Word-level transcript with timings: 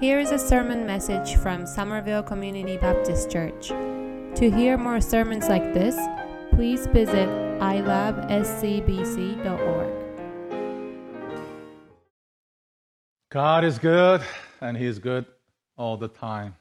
Here 0.00 0.18
is 0.18 0.30
a 0.30 0.38
sermon 0.38 0.86
message 0.86 1.36
from 1.36 1.66
Somerville 1.66 2.22
Community 2.22 2.76
Baptist 2.78 3.30
Church. 3.30 3.68
To 3.68 4.50
hear 4.50 4.78
more 4.78 5.00
sermons 5.00 5.48
like 5.48 5.74
this, 5.74 5.94
please 6.52 6.86
visit 6.86 7.28
ilabscbc.org. 7.60 8.30
God 13.30 13.64
is 13.64 13.78
good, 13.78 14.22
and 14.60 14.76
He 14.76 14.86
is 14.86 14.98
good 14.98 15.26
all 15.76 15.96
the 15.96 16.08
time. 16.08 16.56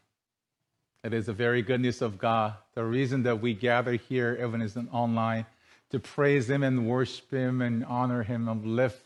It 1.04 1.14
is 1.14 1.28
the 1.28 1.34
very 1.34 1.62
goodness 1.62 2.02
of 2.02 2.18
God, 2.18 2.56
the 2.76 2.84
reason 2.84 3.24
that 3.24 3.42
we 3.42 3.54
gather 3.54 3.94
here, 3.94 4.38
even 4.46 4.62
as 4.62 4.78
online, 4.92 5.46
to 5.92 6.00
praise 6.00 6.50
Him 6.50 6.62
and 6.64 6.88
worship 6.88 7.32
Him 7.32 7.62
and 7.62 7.86
honor 7.86 8.22
Him 8.22 8.48
and 8.50 8.76
lift 8.76 9.02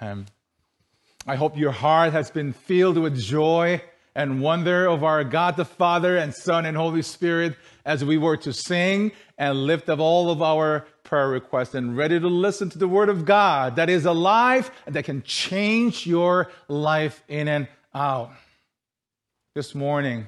Him. 0.00 0.26
I 1.26 1.36
hope 1.36 1.56
your 1.56 1.72
heart 1.72 2.12
has 2.12 2.30
been 2.30 2.52
filled 2.52 2.98
with 2.98 3.18
joy 3.18 3.82
and 4.14 4.42
wonder 4.42 4.86
of 4.86 5.02
our 5.02 5.24
God 5.24 5.56
the 5.56 5.64
Father 5.64 6.18
and 6.18 6.34
Son 6.34 6.66
and 6.66 6.76
Holy 6.76 7.00
Spirit 7.00 7.56
as 7.86 8.04
we 8.04 8.18
were 8.18 8.36
to 8.38 8.52
sing 8.52 9.10
and 9.38 9.66
lift 9.66 9.88
up 9.88 10.00
all 10.00 10.30
of 10.30 10.42
our 10.42 10.86
prayer 11.02 11.30
requests 11.30 11.74
and 11.74 11.96
ready 11.96 12.20
to 12.20 12.28
listen 12.28 12.68
to 12.68 12.78
the 12.78 12.86
Word 12.86 13.08
of 13.08 13.24
God 13.24 13.76
that 13.76 13.88
is 13.88 14.04
alive 14.04 14.70
and 14.84 14.94
that 14.94 15.06
can 15.06 15.22
change 15.22 16.06
your 16.06 16.50
life 16.68 17.22
in 17.26 17.48
and 17.48 17.68
out. 17.94 18.30
This 19.54 19.74
morning, 19.74 20.26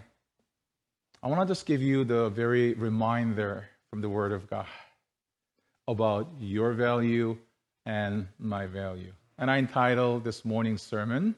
I 1.22 1.28
want 1.28 1.46
to 1.46 1.46
just 1.46 1.66
give 1.66 1.82
you 1.82 2.04
the 2.04 2.30
very 2.30 2.72
reminder 2.72 3.68
from 3.90 4.00
the 4.00 4.08
Word 4.08 4.32
of 4.32 4.48
God 4.48 4.66
about 5.86 6.28
your 6.40 6.72
value 6.72 7.36
and 7.84 8.28
my 8.38 8.64
value. 8.64 9.12
And 9.38 9.50
I 9.50 9.58
entitled 9.58 10.24
this 10.24 10.44
morning's 10.44 10.82
sermon, 10.82 11.34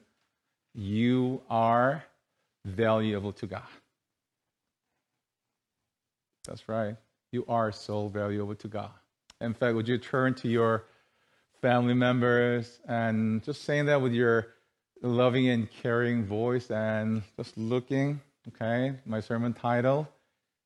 You 0.75 1.43
Are 1.51 2.05
Valuable 2.65 3.33
to 3.33 3.47
God. 3.47 3.63
That's 6.47 6.69
right. 6.69 6.97
You 7.33 7.45
are 7.49 7.73
so 7.73 8.09
valuable 8.09 8.55
to 8.55 8.69
God. 8.69 8.91
In 9.41 9.53
fact, 9.53 9.75
would 9.75 9.89
you 9.89 9.99
turn 9.99 10.35
to 10.35 10.49
your 10.49 10.85
family 11.61 11.95
members 11.95 12.81
and 12.87 13.43
just 13.45 13.65
saying 13.65 13.87
that 13.87 14.01
with 14.01 14.13
your 14.13 14.49
loving 15.03 15.49
and 15.49 15.71
caring 15.71 16.25
voice 16.25 16.71
and 16.71 17.23
just 17.37 17.57
looking, 17.59 18.21
okay? 18.49 18.95
My 19.07 19.21
sermon 19.21 19.53
title, 19.53 20.09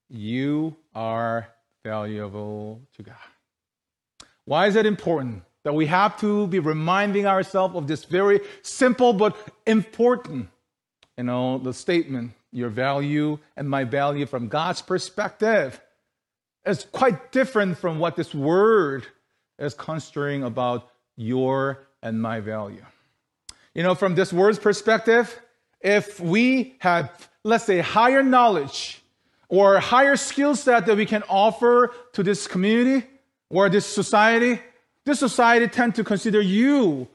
You 0.08 0.76
Are 0.94 1.48
Valuable 1.84 2.80
to 2.96 3.02
God. 3.02 3.16
Why 4.44 4.66
is 4.66 4.74
that 4.74 4.86
important 4.86 5.42
that 5.64 5.74
we 5.74 5.86
have 5.86 6.18
to 6.20 6.46
be 6.48 6.58
reminding 6.58 7.26
ourselves 7.26 7.76
of 7.76 7.86
this 7.86 8.04
very 8.04 8.40
simple 8.62 9.12
but 9.12 9.36
important, 9.66 10.48
you 11.16 11.24
know, 11.24 11.58
the 11.58 11.72
statement, 11.72 12.32
your 12.50 12.68
value 12.68 13.38
and 13.56 13.68
my 13.68 13.84
value 13.84 14.26
from 14.26 14.48
God's 14.48 14.82
perspective 14.82 15.80
is 16.66 16.86
quite 16.92 17.32
different 17.32 17.78
from 17.78 17.98
what 17.98 18.16
this 18.16 18.34
word 18.34 19.06
is 19.58 19.74
construing 19.74 20.42
about 20.42 20.90
your 21.16 21.86
and 22.02 22.20
my 22.20 22.40
value. 22.40 22.84
You 23.74 23.82
know, 23.82 23.94
from 23.94 24.14
this 24.14 24.32
word's 24.32 24.58
perspective, 24.58 25.40
if 25.80 26.20
we 26.20 26.76
have, 26.80 27.28
let's 27.44 27.64
say, 27.64 27.78
higher 27.78 28.22
knowledge 28.22 29.00
or 29.48 29.78
higher 29.80 30.16
skill 30.16 30.54
set 30.56 30.86
that 30.86 30.96
we 30.96 31.06
can 31.06 31.22
offer 31.28 31.92
to 32.12 32.22
this 32.22 32.46
community, 32.46 33.06
or 33.52 33.68
this 33.68 33.84
society, 33.84 34.58
this 35.04 35.18
society 35.18 35.66
tend 35.68 35.94
to 35.96 36.04
consider 36.04 36.40
you 36.40 37.08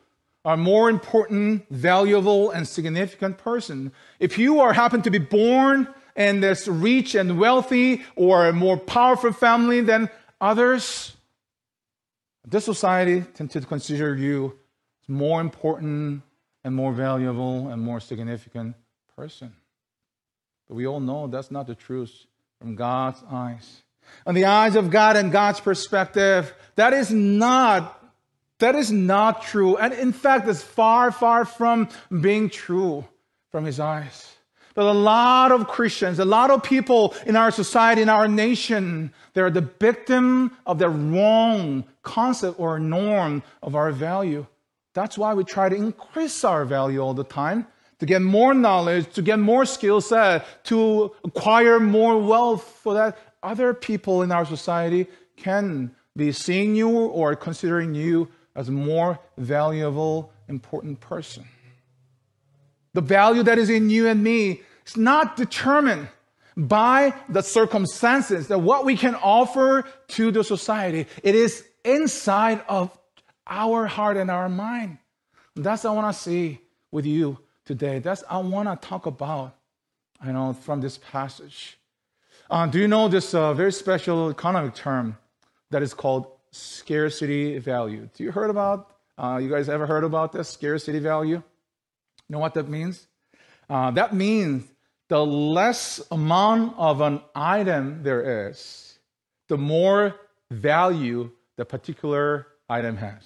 a 0.44 0.56
more 0.56 0.90
important, 0.90 1.66
valuable, 1.70 2.52
and 2.52 2.68
significant 2.68 3.38
person. 3.38 3.92
If 4.20 4.38
you 4.38 4.60
are 4.62 4.74
happen 4.74 5.02
to 5.02 5.10
be 5.10 5.18
born 5.18 5.88
in 6.16 6.40
this 6.40 6.68
rich 6.68 7.16
and 7.16 7.40
wealthy 7.40 8.04
or 8.16 8.48
a 8.48 8.54
more 8.54 8.78
powerful 8.78 9.34
family 9.34 9.82
than 9.82 10.10
others, 10.40 11.16
this 12.46 12.66
society 12.66 13.26
tend 13.34 13.52
to 13.52 13.62
consider 13.62 14.16
you 14.16 14.58
more 15.08 15.42
important 15.42 16.24
and 16.64 16.76
more 16.76 16.94
valuable 16.94 17.70
and 17.70 17.82
more 17.82 18.00
significant 18.00 18.76
person. 19.16 19.54
But 20.68 20.76
we 20.76 20.88
all 20.88 21.00
know 21.00 21.28
that's 21.28 21.52
not 21.52 21.68
the 21.68 21.76
truth 21.76 22.26
from 22.60 22.76
God's 22.76 23.24
eyes 23.30 23.84
on 24.26 24.36
the 24.36 24.46
eyes 24.46 24.76
of 24.76 24.90
God 24.90 25.16
and 25.16 25.32
God's 25.32 25.60
perspective, 25.60 26.54
that 26.76 26.94
is 26.94 27.12
not 27.12 27.94
that 28.60 28.76
is 28.76 28.92
not 28.92 29.44
true. 29.44 29.78
And 29.78 29.94
in 29.94 30.12
fact, 30.12 30.48
it's 30.48 30.64
far, 30.64 31.12
far 31.12 31.46
from 31.46 31.90
being 32.22 32.50
true 32.50 33.06
from 33.52 33.66
his 33.66 33.80
eyes. 33.80 34.34
But 34.74 34.86
a 34.86 34.94
lot 34.94 35.52
of 35.52 35.68
Christians, 35.68 36.20
a 36.20 36.26
lot 36.26 36.52
of 36.52 36.64
people 36.64 37.16
in 37.26 37.36
our 37.36 37.52
society, 37.52 38.02
in 38.02 38.10
our 38.10 38.28
nation, 38.28 39.12
they're 39.34 39.50
the 39.50 39.70
victim 39.80 40.56
of 40.66 40.78
the 40.78 40.90
wrong 40.90 41.84
concept 42.04 42.60
or 42.60 42.80
norm 42.80 43.44
of 43.64 43.76
our 43.76 43.92
value. 43.92 44.46
That's 44.94 45.18
why 45.18 45.34
we 45.34 45.44
try 45.44 45.70
to 45.70 45.76
increase 45.76 46.44
our 46.44 46.66
value 46.66 47.00
all 47.00 47.14
the 47.14 47.24
time 47.24 47.68
to 48.00 48.06
get 48.06 48.22
more 48.22 48.54
knowledge, 48.54 49.12
to 49.14 49.22
get 49.22 49.40
more 49.40 49.66
skill 49.66 50.02
set, 50.02 50.46
to 50.66 51.12
acquire 51.24 51.80
more 51.80 52.22
wealth 52.22 52.80
for 52.84 52.94
that 52.94 53.18
other 53.44 53.74
people 53.74 54.22
in 54.22 54.32
our 54.32 54.46
society 54.46 55.08
can 55.36 55.96
be 56.16 56.32
seeing 56.32 56.76
you 56.76 56.90
or 56.90 57.36
considering 57.36 57.94
you 57.94 58.30
as 58.56 58.70
a 58.70 58.72
more 58.72 59.20
valuable, 59.38 60.32
important 60.48 61.00
person. 61.00 61.46
The 62.94 63.02
value 63.02 63.44
that 63.44 63.60
is 63.60 63.70
in 63.70 63.90
you 63.90 64.08
and 64.08 64.24
me 64.24 64.62
is 64.86 64.98
not 64.98 65.38
determined 65.38 66.08
by 66.56 67.14
the 67.30 67.44
circumstances 67.44 68.48
that 68.48 68.60
what 68.60 68.84
we 68.84 68.98
can 68.98 69.14
offer 69.16 69.84
to 70.08 70.32
the 70.32 70.44
society. 70.44 71.06
It 71.22 71.36
is 71.36 71.64
inside 71.86 72.64
of 72.68 72.98
our 73.46 73.86
heart 73.86 74.18
and 74.18 74.32
our 74.32 74.50
mind. 74.50 74.98
That's 75.56 75.86
I 75.86 75.92
want 75.92 76.14
to 76.14 76.20
see 76.20 76.60
with 76.92 77.06
you 77.06 77.38
today. 77.66 78.00
That's 78.00 78.24
I 78.28 78.40
want 78.40 78.68
to 78.70 78.88
talk 78.88 79.06
about, 79.06 79.56
I 80.20 80.32
know, 80.32 80.54
from 80.54 80.82
this 80.82 80.98
passage. 80.98 81.77
Uh, 82.50 82.66
do 82.66 82.80
you 82.80 82.88
know 82.88 83.10
this 83.10 83.34
uh, 83.34 83.54
very 83.54 83.74
special 83.74 84.30
economic 84.30 84.74
term 84.74 85.18
that 85.70 85.84
is 85.84 85.94
called 85.94 86.28
scarcity 86.52 87.60
value? 87.60 88.10
Do 88.14 88.24
you 88.24 88.32
heard 88.32 88.50
about? 88.50 88.96
Uh, 89.18 89.40
you 89.42 89.50
guys 89.50 89.68
ever 89.68 89.86
heard 89.86 90.06
about 90.06 90.32
this 90.32 90.48
scarcity 90.48 91.00
value? 91.00 91.36
You 91.36 92.30
know 92.30 92.40
what 92.40 92.54
that 92.54 92.70
means? 92.70 93.08
Uh, 93.70 93.92
that 93.92 94.14
means 94.14 94.64
the 95.10 95.26
less 95.26 96.02
amount 96.10 96.76
of 96.78 97.02
an 97.02 97.22
item 97.36 98.04
there 98.04 98.50
is, 98.50 98.98
the 99.50 99.58
more 99.58 100.16
value 100.50 101.32
the 101.58 101.66
particular 101.66 102.48
item 102.70 102.96
has. 102.96 103.24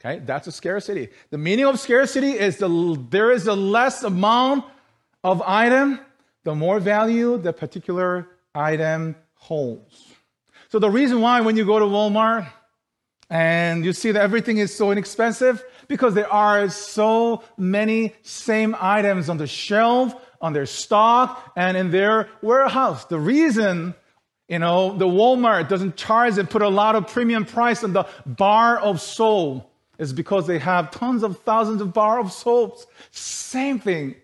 Okay, 0.00 0.20
that's 0.24 0.46
a 0.46 0.52
scarcity. 0.52 1.08
The 1.30 1.38
meaning 1.38 1.64
of 1.64 1.78
scarcity 1.78 2.32
is 2.32 2.58
the 2.58 2.98
there 3.10 3.30
is 3.30 3.46
a 3.46 3.54
less 3.54 4.02
amount 4.02 4.64
of 5.24 5.40
item, 5.42 6.00
the 6.44 6.54
more 6.54 6.78
value 6.80 7.38
the 7.38 7.52
particular 7.52 8.28
item 8.54 9.16
holds. 9.34 10.14
So 10.68 10.78
the 10.78 10.90
reason 10.90 11.20
why 11.20 11.40
when 11.40 11.56
you 11.56 11.64
go 11.64 11.78
to 11.78 11.84
Walmart 11.84 12.48
and 13.28 13.84
you 13.84 13.92
see 13.92 14.12
that 14.12 14.22
everything 14.22 14.58
is 14.58 14.74
so 14.74 14.90
inexpensive 14.90 15.62
because 15.88 16.14
there 16.14 16.32
are 16.32 16.68
so 16.68 17.42
many 17.56 18.14
same 18.22 18.76
items 18.80 19.28
on 19.28 19.36
the 19.36 19.46
shelf, 19.46 20.14
on 20.40 20.52
their 20.52 20.66
stock, 20.66 21.52
and 21.56 21.76
in 21.76 21.90
their 21.90 22.28
warehouse. 22.42 23.04
The 23.06 23.18
reason 23.18 23.94
you 24.50 24.58
know, 24.58 24.98
the 24.98 25.06
Walmart 25.06 25.68
doesn't 25.68 25.94
charge 25.96 26.36
and 26.36 26.50
put 26.50 26.60
a 26.60 26.68
lot 26.68 26.96
of 26.96 27.06
premium 27.06 27.44
price 27.44 27.84
on 27.84 27.92
the 27.92 28.04
bar 28.26 28.78
of 28.78 29.00
soap 29.00 29.72
is 29.96 30.12
because 30.12 30.48
they 30.48 30.58
have 30.58 30.90
tons 30.90 31.22
of 31.22 31.38
thousands 31.42 31.80
of 31.80 31.92
bar 31.92 32.18
of 32.18 32.32
soaps. 32.32 32.84
Same 33.12 33.78
thing. 33.78 34.16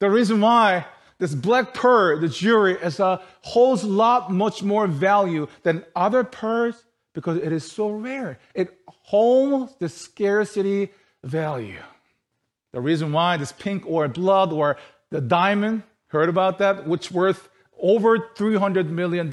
The 0.00 0.10
reason 0.10 0.40
why 0.40 0.86
this 1.18 1.34
black 1.34 1.74
pearl, 1.74 2.20
the 2.20 2.28
jewelry, 2.28 2.74
is 2.74 3.00
a 3.00 3.20
holds 3.42 3.82
a 3.82 3.88
lot 3.88 4.30
much 4.30 4.62
more 4.62 4.86
value 4.86 5.48
than 5.62 5.84
other 5.96 6.22
pearls 6.22 6.84
because 7.12 7.38
it 7.38 7.52
is 7.52 7.70
so 7.70 7.90
rare. 7.90 8.38
It 8.54 8.78
holds 8.86 9.74
the 9.80 9.88
scarcity 9.88 10.90
value. 11.24 11.80
The 12.72 12.80
reason 12.80 13.12
why 13.12 13.36
this 13.36 13.52
pink 13.52 13.84
or 13.86 14.06
blood 14.08 14.52
or 14.52 14.76
the 15.10 15.20
diamond, 15.20 15.82
heard 16.08 16.28
about 16.28 16.58
that, 16.58 16.86
which 16.86 17.10
worth 17.10 17.48
over 17.80 18.18
$300 18.18 18.88
million 18.88 19.30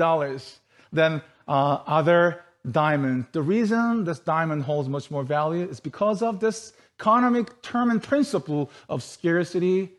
than 0.91 1.21
uh, 1.47 1.51
other 1.85 2.41
diamonds. 2.71 3.27
The 3.31 3.41
reason 3.41 4.03
this 4.03 4.19
diamond 4.19 4.63
holds 4.63 4.89
much 4.89 5.11
more 5.11 5.23
value 5.23 5.67
is 5.69 5.79
because 5.79 6.21
of 6.21 6.39
this 6.39 6.73
economic 6.99 7.61
term 7.61 7.91
and 7.91 8.01
principle 8.01 8.71
of 8.89 9.03
scarcity 9.03 9.91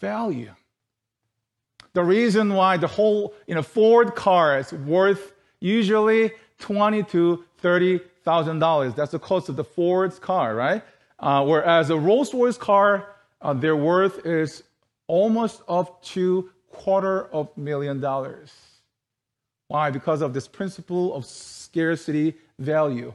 value. 0.00 0.52
The 1.96 2.04
reason 2.04 2.52
why 2.52 2.76
the 2.76 2.86
whole, 2.86 3.32
you 3.46 3.54
know, 3.54 3.62
Ford 3.62 4.14
car 4.14 4.58
is 4.58 4.70
worth 4.70 5.32
usually 5.60 6.30
twenty 6.58 7.02
to 7.04 7.42
thirty 7.56 8.00
thousand 8.22 8.58
dollars. 8.58 8.92
That's 8.92 9.12
the 9.12 9.18
cost 9.18 9.48
of 9.48 9.56
the 9.56 9.64
Ford's 9.64 10.18
car, 10.18 10.54
right? 10.54 10.82
Uh, 11.18 11.42
whereas 11.46 11.88
a 11.88 11.96
Rolls 11.96 12.34
Royce 12.34 12.58
car, 12.58 13.14
uh, 13.40 13.54
their 13.54 13.76
worth 13.76 14.26
is 14.26 14.62
almost 15.06 15.62
up 15.68 16.02
to 16.12 16.50
quarter 16.70 17.28
of 17.32 17.48
million 17.56 17.98
dollars. 17.98 18.52
Why? 19.68 19.90
Because 19.90 20.20
of 20.20 20.34
this 20.34 20.46
principle 20.46 21.14
of 21.14 21.24
scarcity 21.24 22.34
value. 22.58 23.14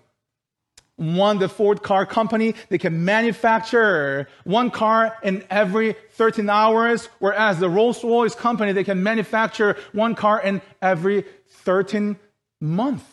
One, 1.01 1.39
the 1.39 1.49
Ford 1.49 1.81
car 1.81 2.05
company, 2.05 2.53
they 2.69 2.77
can 2.77 3.03
manufacture 3.03 4.27
one 4.43 4.69
car 4.69 5.17
in 5.23 5.43
every 5.49 5.95
13 6.11 6.47
hours, 6.47 7.09
whereas 7.17 7.57
the 7.57 7.67
Rolls 7.67 8.03
Royce 8.03 8.35
company, 8.35 8.71
they 8.71 8.83
can 8.83 9.01
manufacture 9.01 9.77
one 9.93 10.13
car 10.13 10.39
in 10.39 10.61
every 10.79 11.25
13 11.47 12.19
months. 12.59 13.03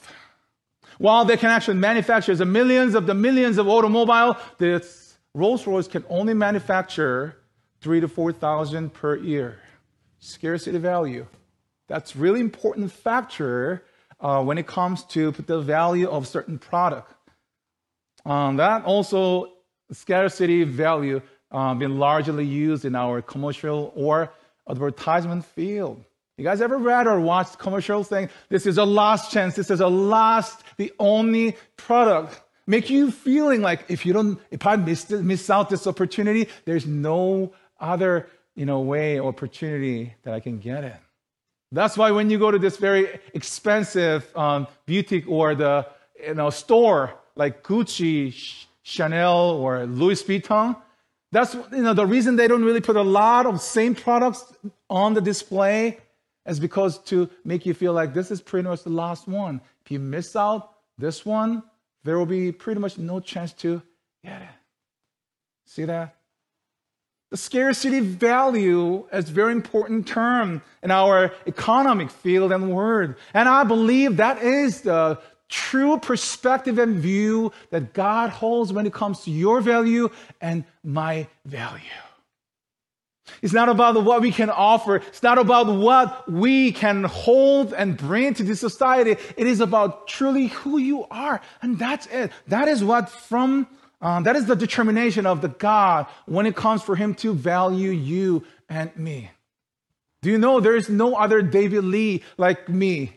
While 0.98 1.24
they 1.24 1.38
can 1.38 1.48
actually 1.48 1.78
manufacture 1.78 2.36
the 2.36 2.44
millions 2.44 2.94
of 2.94 3.06
the 3.06 3.14
millions 3.14 3.56
of 3.56 3.66
automobile, 3.68 4.36
this 4.58 5.16
Rolls 5.32 5.66
Royce 5.66 5.88
can 5.88 6.04
only 6.10 6.34
manufacture 6.34 7.38
three 7.80 8.00
to 8.00 8.08
4,000 8.08 8.92
per 8.92 9.16
year. 9.16 9.60
Scarcity 10.18 10.76
value. 10.76 11.26
That's 11.86 12.14
really 12.14 12.40
important 12.40 12.92
factor 12.92 13.82
uh, 14.20 14.42
when 14.44 14.58
it 14.58 14.66
comes 14.66 15.04
to 15.04 15.30
the 15.30 15.60
value 15.60 16.06
of 16.06 16.28
certain 16.28 16.58
product. 16.58 17.14
Um, 18.28 18.56
that 18.58 18.84
also 18.84 19.54
scarcity 19.90 20.62
value 20.62 21.22
um, 21.50 21.78
been 21.78 21.98
largely 21.98 22.44
used 22.44 22.84
in 22.84 22.94
our 22.94 23.22
commercial 23.22 23.90
or 23.96 24.30
advertisement 24.68 25.46
field. 25.46 26.04
You 26.36 26.44
guys 26.44 26.60
ever 26.60 26.76
read 26.76 27.06
or 27.06 27.18
watched 27.20 27.58
commercials 27.58 28.08
saying 28.08 28.28
this 28.50 28.66
is 28.66 28.76
a 28.76 28.84
last 28.84 29.32
chance, 29.32 29.56
this 29.56 29.70
is 29.70 29.80
a 29.80 29.88
last, 29.88 30.62
the 30.76 30.92
only 30.98 31.56
product? 31.78 32.42
Make 32.66 32.90
you 32.90 33.10
feeling 33.10 33.62
like 33.62 33.86
if 33.88 34.04
you 34.04 34.12
don't, 34.12 34.38
if 34.50 34.66
I 34.66 34.76
miss, 34.76 35.08
miss 35.08 35.48
out 35.48 35.70
this 35.70 35.86
opportunity, 35.86 36.48
there's 36.66 36.86
no 36.86 37.54
other 37.80 38.28
you 38.54 38.66
know 38.66 38.80
way 38.80 39.18
or 39.18 39.28
opportunity 39.30 40.12
that 40.24 40.34
I 40.34 40.40
can 40.40 40.58
get 40.58 40.84
it. 40.84 40.96
That's 41.72 41.96
why 41.96 42.10
when 42.10 42.28
you 42.28 42.38
go 42.38 42.50
to 42.50 42.58
this 42.58 42.76
very 42.76 43.20
expensive 43.32 44.30
um, 44.36 44.66
boutique 44.84 45.26
or 45.28 45.54
the 45.54 45.86
you 46.22 46.34
know 46.34 46.50
store 46.50 47.14
like 47.38 47.62
Gucci, 47.62 48.66
Chanel, 48.82 49.50
or 49.52 49.86
Louis 49.86 50.22
Vuitton. 50.22 50.76
That's 51.32 51.54
you 51.54 51.82
know 51.82 51.94
the 51.94 52.06
reason 52.06 52.36
they 52.36 52.48
don't 52.48 52.64
really 52.64 52.80
put 52.80 52.96
a 52.96 53.02
lot 53.02 53.46
of 53.46 53.60
same 53.60 53.94
products 53.94 54.52
on 54.90 55.14
the 55.14 55.20
display 55.20 55.98
is 56.46 56.58
because 56.58 56.98
to 57.04 57.28
make 57.44 57.64
you 57.66 57.74
feel 57.74 57.92
like 57.92 58.14
this 58.14 58.30
is 58.30 58.40
pretty 58.40 58.68
much 58.68 58.82
the 58.82 58.90
last 58.90 59.28
one. 59.28 59.60
If 59.84 59.90
you 59.90 59.98
miss 59.98 60.34
out 60.34 60.72
this 60.96 61.24
one, 61.24 61.62
there 62.04 62.18
will 62.18 62.26
be 62.26 62.50
pretty 62.52 62.80
much 62.80 62.98
no 62.98 63.20
chance 63.20 63.52
to 63.54 63.82
get 64.24 64.42
it. 64.42 64.48
See 65.66 65.84
that? 65.84 66.16
The 67.30 67.36
scarcity 67.36 68.00
value 68.00 69.06
is 69.12 69.28
a 69.28 69.32
very 69.32 69.52
important 69.52 70.08
term 70.08 70.62
in 70.82 70.90
our 70.90 71.30
economic 71.46 72.10
field 72.10 72.52
and 72.52 72.74
word. 72.74 73.16
And 73.34 73.46
I 73.46 73.64
believe 73.64 74.16
that 74.16 74.42
is 74.42 74.80
the 74.80 75.20
true 75.48 75.98
perspective 75.98 76.78
and 76.78 76.96
view 76.96 77.52
that 77.70 77.92
God 77.92 78.30
holds 78.30 78.72
when 78.72 78.86
it 78.86 78.92
comes 78.92 79.22
to 79.24 79.30
your 79.30 79.60
value 79.60 80.10
and 80.40 80.64
my 80.82 81.26
value. 81.44 81.82
It's 83.42 83.52
not 83.52 83.68
about 83.68 84.02
what 84.04 84.20
we 84.20 84.32
can 84.32 84.50
offer. 84.50 84.96
It's 84.96 85.22
not 85.22 85.38
about 85.38 85.66
what 85.66 86.30
we 86.30 86.72
can 86.72 87.04
hold 87.04 87.72
and 87.72 87.96
bring 87.96 88.34
to 88.34 88.42
this 88.42 88.60
society. 88.60 89.12
It 89.36 89.46
is 89.46 89.60
about 89.60 90.08
truly 90.08 90.48
who 90.48 90.78
you 90.78 91.06
are. 91.10 91.40
And 91.62 91.78
that's 91.78 92.06
it. 92.06 92.32
That 92.48 92.68
is 92.68 92.82
what 92.82 93.08
from, 93.10 93.66
um, 94.00 94.24
that 94.24 94.36
is 94.36 94.46
the 94.46 94.56
determination 94.56 95.26
of 95.26 95.40
the 95.40 95.48
God 95.48 96.06
when 96.26 96.46
it 96.46 96.56
comes 96.56 96.82
for 96.82 96.96
him 96.96 97.14
to 97.16 97.34
value 97.34 97.90
you 97.90 98.44
and 98.68 98.94
me. 98.96 99.30
Do 100.22 100.30
you 100.30 100.38
know 100.38 100.58
there 100.58 100.76
is 100.76 100.88
no 100.88 101.14
other 101.14 101.42
David 101.42 101.84
Lee 101.84 102.24
like 102.38 102.68
me 102.68 103.12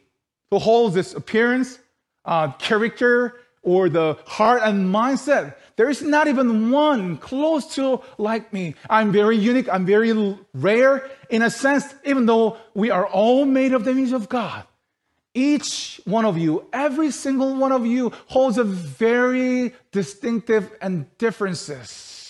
who 0.52 0.60
holds 0.60 0.94
this 0.94 1.14
appearance, 1.14 1.80
uh, 2.26 2.52
character 2.54 3.40
or 3.64 3.90
the 3.90 4.18
heart 4.26 4.62
and 4.64 4.94
mindset. 4.94 5.56
There 5.76 5.90
is 5.90 6.02
not 6.02 6.28
even 6.28 6.72
one 6.72 7.18
close 7.18 7.76
to 7.76 8.02
like 8.18 8.52
me. 8.54 8.76
I'm 8.90 9.12
very 9.12 9.38
unique. 9.38 9.70
I'm 9.70 9.86
very 9.86 10.38
rare 10.54 11.10
in 11.30 11.42
a 11.42 11.50
sense, 11.50 11.94
even 12.06 12.26
though 12.26 12.58
we 12.74 12.90
are 12.90 13.06
all 13.06 13.46
made 13.46 13.74
of 13.74 13.86
the 13.86 13.92
image 13.92 14.12
of 14.12 14.30
God. 14.30 14.66
Each 15.34 16.02
one 16.06 16.26
of 16.26 16.38
you, 16.38 16.68
every 16.74 17.10
single 17.10 17.56
one 17.56 17.72
of 17.72 17.86
you 17.86 18.12
holds 18.28 18.58
a 18.58 18.66
very 18.66 19.74
distinctive 19.92 20.70
and 20.82 21.06
differences. 21.18 22.21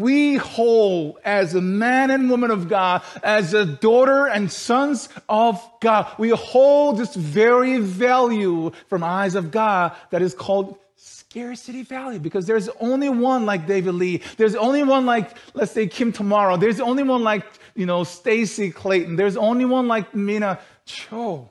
We 0.00 0.36
hold 0.36 1.18
as 1.26 1.54
a 1.54 1.60
man 1.60 2.10
and 2.10 2.30
woman 2.30 2.50
of 2.50 2.70
God, 2.70 3.02
as 3.22 3.52
a 3.52 3.66
daughter 3.66 4.26
and 4.26 4.50
sons 4.50 5.10
of 5.28 5.62
God, 5.80 6.10
we 6.16 6.30
hold 6.30 6.96
this 6.96 7.14
very 7.14 7.76
value 7.76 8.70
from 8.88 9.04
eyes 9.04 9.34
of 9.34 9.50
God 9.50 9.94
that 10.08 10.22
is 10.22 10.32
called 10.32 10.78
scarcity 10.96 11.82
value 11.82 12.18
because 12.18 12.46
there's 12.46 12.70
only 12.80 13.10
one 13.10 13.44
like 13.44 13.66
David 13.66 13.94
Lee. 13.94 14.22
There's 14.38 14.54
only 14.54 14.82
one 14.82 15.04
like, 15.04 15.36
let's 15.52 15.72
say, 15.72 15.86
Kim 15.86 16.12
Tomorrow. 16.12 16.56
There's 16.56 16.80
only 16.80 17.02
one 17.02 17.22
like, 17.22 17.44
you 17.74 17.84
know, 17.84 18.02
Stacy 18.04 18.70
Clayton. 18.70 19.16
There's 19.16 19.36
only 19.36 19.66
one 19.66 19.86
like 19.86 20.14
Mina 20.14 20.60
Cho. 20.86 21.50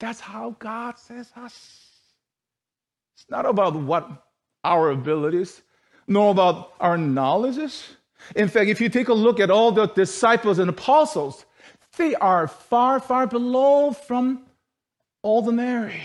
That's 0.00 0.18
how 0.18 0.56
God 0.58 0.98
says 0.98 1.30
us. 1.36 1.54
It's 3.14 3.30
not 3.30 3.46
about 3.46 3.76
what 3.76 4.10
our 4.64 4.90
abilities 4.90 5.62
nor 6.12 6.30
about 6.30 6.72
our 6.80 6.98
knowledges. 6.98 7.88
In 8.36 8.48
fact, 8.48 8.68
if 8.68 8.80
you 8.80 8.88
take 8.88 9.08
a 9.08 9.14
look 9.14 9.40
at 9.40 9.50
all 9.50 9.72
the 9.72 9.86
disciples 9.86 10.58
and 10.58 10.70
apostles, 10.70 11.44
they 11.96 12.14
are 12.16 12.46
far, 12.46 13.00
far 13.00 13.26
below 13.26 13.92
from 13.92 14.44
ordinary 15.22 16.00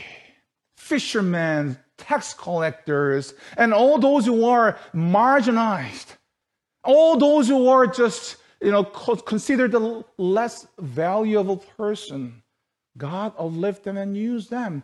fishermen, 0.75 1.77
tax 1.97 2.33
collectors, 2.33 3.33
and 3.57 3.73
all 3.73 3.97
those 3.99 4.25
who 4.25 4.45
are 4.45 4.77
marginalized, 4.93 6.15
all 6.83 7.17
those 7.17 7.47
who 7.47 7.67
are 7.67 7.87
just 7.87 8.37
you 8.61 8.71
know 8.71 8.83
considered 8.83 9.71
the 9.71 10.03
less 10.17 10.67
valuable 10.79 11.57
person. 11.57 12.41
God 12.97 13.33
uplift 13.37 13.83
them 13.83 13.97
and 13.97 14.17
use 14.17 14.47
them 14.47 14.83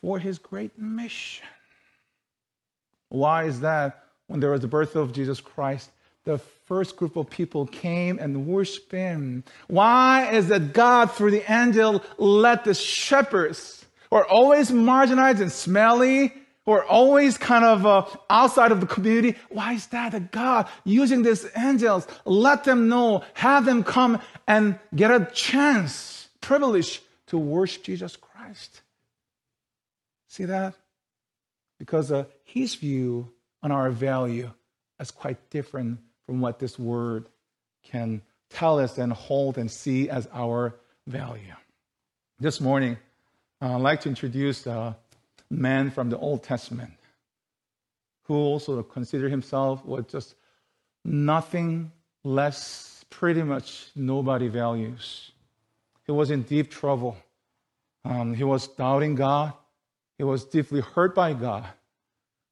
for 0.00 0.18
His 0.18 0.38
great 0.38 0.76
mission. 0.78 1.46
Why 3.10 3.44
is 3.44 3.60
that? 3.60 4.07
When 4.28 4.40
there 4.40 4.52
was 4.52 4.60
the 4.60 4.68
birth 4.68 4.94
of 4.94 5.12
Jesus 5.12 5.40
Christ, 5.40 5.90
the 6.24 6.38
first 6.38 6.96
group 6.96 7.16
of 7.16 7.28
people 7.30 7.66
came 7.66 8.18
and 8.18 8.46
worshiped 8.46 8.92
him. 8.92 9.42
Why 9.66 10.30
is 10.30 10.48
that 10.48 10.72
God, 10.74 11.10
through 11.10 11.32
the 11.32 11.50
angel, 11.50 12.04
let 12.18 12.64
the 12.64 12.74
shepherds, 12.74 13.84
who 14.10 14.16
are 14.16 14.26
always 14.26 14.70
marginalized 14.70 15.40
and 15.40 15.50
smelly, 15.50 16.34
who 16.66 16.72
are 16.72 16.84
always 16.84 17.38
kind 17.38 17.64
of 17.64 17.86
uh, 17.86 18.04
outside 18.28 18.70
of 18.70 18.80
the 18.80 18.86
community, 18.86 19.38
why 19.48 19.72
is 19.72 19.86
that? 19.86 20.12
That 20.12 20.30
God, 20.30 20.68
using 20.84 21.22
these 21.22 21.46
angels, 21.56 22.06
let 22.26 22.64
them 22.64 22.90
know, 22.90 23.24
have 23.32 23.64
them 23.64 23.82
come 23.82 24.20
and 24.46 24.78
get 24.94 25.10
a 25.10 25.26
chance, 25.32 26.28
privilege 26.42 27.00
to 27.28 27.38
worship 27.38 27.84
Jesus 27.84 28.16
Christ. 28.16 28.82
See 30.28 30.44
that? 30.44 30.74
Because 31.78 32.12
uh, 32.12 32.24
his 32.44 32.74
view 32.74 33.32
on 33.62 33.72
our 33.72 33.90
value 33.90 34.50
as 34.98 35.10
quite 35.10 35.50
different 35.50 36.00
from 36.26 36.40
what 36.40 36.58
this 36.58 36.78
word 36.78 37.28
can 37.82 38.22
tell 38.50 38.78
us 38.78 38.98
and 38.98 39.12
hold 39.12 39.58
and 39.58 39.70
see 39.70 40.08
as 40.08 40.28
our 40.32 40.74
value. 41.06 41.54
This 42.38 42.60
morning, 42.60 42.96
uh, 43.60 43.74
I'd 43.74 43.80
like 43.80 44.02
to 44.02 44.08
introduce 44.08 44.66
a 44.66 44.96
man 45.50 45.90
from 45.90 46.10
the 46.10 46.18
Old 46.18 46.42
Testament 46.42 46.92
who 48.24 48.34
also 48.34 48.82
considered 48.82 49.30
himself 49.30 49.84
with 49.84 50.08
just 50.08 50.34
nothing 51.04 51.90
less, 52.24 53.04
pretty 53.10 53.42
much 53.42 53.86
nobody 53.96 54.48
values. 54.48 55.32
He 56.06 56.12
was 56.12 56.30
in 56.30 56.42
deep 56.42 56.70
trouble. 56.70 57.16
Um, 58.04 58.34
he 58.34 58.44
was 58.44 58.68
doubting 58.68 59.14
God. 59.14 59.52
He 60.18 60.24
was 60.24 60.44
deeply 60.44 60.80
hurt 60.80 61.14
by 61.14 61.32
God. 61.32 61.66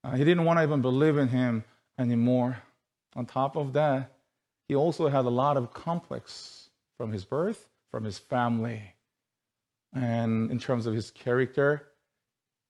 Uh, 0.06 0.14
he 0.14 0.24
didn't 0.24 0.44
want 0.44 0.56
to 0.56 0.62
even 0.62 0.80
believe 0.80 1.18
in 1.18 1.26
him 1.26 1.64
anymore. 1.98 2.56
On 3.16 3.26
top 3.26 3.56
of 3.56 3.72
that, 3.72 4.12
he 4.68 4.76
also 4.76 5.08
had 5.08 5.24
a 5.24 5.28
lot 5.28 5.56
of 5.56 5.72
complex 5.72 6.68
from 6.96 7.10
his 7.10 7.24
birth, 7.24 7.68
from 7.90 8.04
his 8.04 8.16
family. 8.16 8.82
And 9.92 10.50
in 10.52 10.60
terms 10.60 10.86
of 10.86 10.94
his 10.94 11.10
character, 11.10 11.88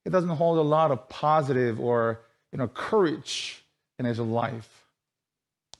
he 0.04 0.10
doesn't 0.10 0.30
hold 0.30 0.58
a 0.58 0.62
lot 0.62 0.90
of 0.90 1.08
positive 1.10 1.78
or 1.78 2.20
you 2.52 2.58
know, 2.58 2.68
courage 2.68 3.62
in 3.98 4.06
his 4.06 4.18
life. 4.18 4.86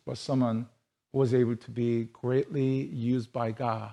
But 0.04 0.18
someone 0.18 0.68
who 1.12 1.20
was 1.20 1.32
able 1.32 1.56
to 1.56 1.70
be 1.70 2.04
greatly 2.12 2.84
used 2.86 3.32
by 3.32 3.52
God 3.52 3.92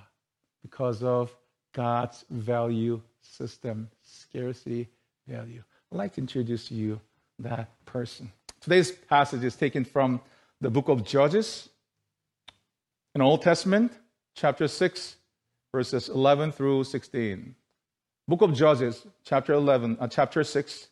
because 0.61 1.01
of 1.01 1.33
God's 1.71 2.25
value 2.29 2.99
system, 3.21 3.89
scarcity 4.01 4.89
value. 5.29 5.63
I'd 5.91 5.97
like 5.97 6.13
to 6.15 6.21
introduce 6.21 6.67
to 6.67 6.73
you 6.73 6.99
that 7.39 7.69
person. 7.85 8.31
Today's 8.61 8.91
passage 8.91 9.43
is 9.43 9.55
taken 9.55 9.83
from 9.83 10.21
the 10.61 10.69
book 10.69 10.87
of 10.87 11.03
Judges, 11.03 11.69
in 13.15 13.21
Old 13.21 13.43
Testament, 13.43 13.91
chapter 14.35 14.67
6, 14.67 15.17
verses 15.71 16.09
11 16.09 16.51
through 16.51 16.83
16. 16.83 17.53
Book 18.27 18.41
of 18.41 18.55
Judges, 18.55 19.05
chapter 19.23 19.53
11, 19.53 19.97
uh, 19.99 20.07
chapter 20.07 20.43
6, 20.43 20.87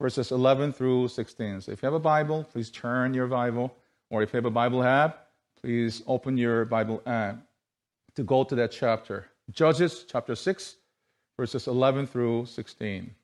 verses 0.00 0.32
11 0.32 0.72
through 0.72 1.06
16. 1.06 1.60
So 1.60 1.72
if 1.72 1.82
you 1.82 1.86
have 1.86 1.94
a 1.94 2.00
Bible, 2.00 2.44
please 2.50 2.70
turn 2.70 3.14
your 3.14 3.28
Bible, 3.28 3.72
or 4.10 4.22
if 4.22 4.32
you 4.32 4.38
have 4.38 4.46
a 4.46 4.50
Bible 4.50 4.82
app, 4.82 5.28
please 5.62 6.02
open 6.08 6.36
your 6.36 6.64
Bible 6.64 7.00
app 7.06 7.36
to 8.16 8.24
go 8.24 8.42
to 8.42 8.54
that 8.56 8.72
chapter. 8.72 9.26
Judges, 9.52 10.04
chapter 10.10 10.34
6, 10.34 10.76
verses 11.38 11.68
11 11.68 12.08
through 12.08 12.46
16. 12.46 13.14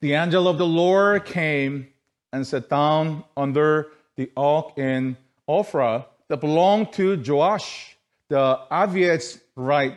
The 0.00 0.14
angel 0.14 0.48
of 0.48 0.56
the 0.56 0.66
Lord 0.66 1.26
came 1.26 1.88
and 2.32 2.46
sat 2.46 2.70
down 2.70 3.22
under 3.36 3.88
the 4.16 4.30
oak 4.34 4.78
in 4.78 5.18
Ophrah 5.46 6.06
that 6.28 6.40
belonged 6.40 6.94
to 6.94 7.22
Joash, 7.22 7.98
the 8.28 8.60
Abiezrite, 8.70 9.40
right, 9.56 9.94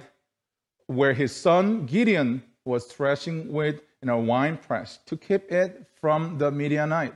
where 0.87 1.13
his 1.13 1.33
son 1.33 1.85
Gideon 1.85 2.43
was 2.65 2.85
threshing 2.85 3.53
wheat 3.53 3.79
in 4.01 4.09
a 4.09 4.19
wine 4.19 4.57
press 4.57 4.99
to 5.05 5.15
keep 5.15 5.49
it 5.49 5.85
from 6.01 6.37
the 6.37 6.51
Midianite. 6.51 7.13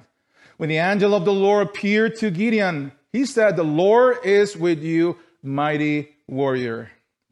When 0.56 0.70
the 0.70 0.78
angel 0.78 1.14
of 1.14 1.26
the 1.26 1.34
Lord 1.34 1.68
appeared 1.68 2.16
to 2.20 2.32
Gideon, 2.32 2.94
he 3.12 3.26
said, 3.26 3.58
The 3.58 3.64
Lord 3.64 4.20
is 4.24 4.56
with 4.56 4.82
you, 4.82 5.18
mighty 5.44 6.16
warrior. 6.26 6.92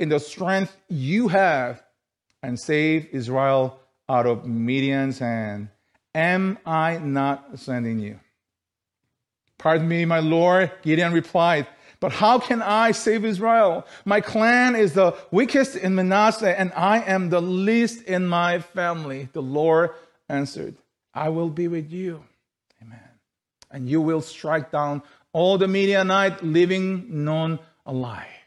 in 0.00 0.08
the 0.08 0.18
strength 0.18 0.76
you 0.88 1.28
have 1.28 1.82
and 2.42 2.58
save 2.58 3.06
Israel 3.12 3.78
out 4.08 4.26
of 4.26 4.46
Midian's 4.46 5.18
hand. 5.18 5.68
Am 6.14 6.58
I 6.64 6.98
not 6.98 7.58
sending 7.58 8.00
you? 8.00 8.18
Pardon 9.58 9.86
me, 9.86 10.06
my 10.06 10.20
Lord, 10.20 10.72
Gideon 10.82 11.12
replied. 11.12 11.66
But 12.00 12.12
how 12.12 12.38
can 12.38 12.62
I 12.62 12.92
save 12.92 13.26
Israel? 13.26 13.86
My 14.06 14.22
clan 14.22 14.74
is 14.74 14.94
the 14.94 15.14
weakest 15.30 15.76
in 15.76 15.94
Manasseh, 15.94 16.58
and 16.58 16.72
I 16.74 17.02
am 17.02 17.28
the 17.28 17.42
least 17.42 18.02
in 18.04 18.26
my 18.26 18.60
family. 18.60 19.28
The 19.34 19.42
Lord 19.42 19.90
answered, 20.30 20.76
I 21.12 21.28
will 21.28 21.50
be 21.50 21.68
with 21.68 21.92
you. 21.92 22.24
Amen. 22.80 23.10
And 23.70 23.86
you 23.86 24.00
will 24.00 24.22
strike 24.22 24.72
down 24.72 25.02
all 25.34 25.58
the 25.58 25.68
Midianite 25.68 26.42
living, 26.42 27.24
none 27.24 27.58
alive. 27.84 28.39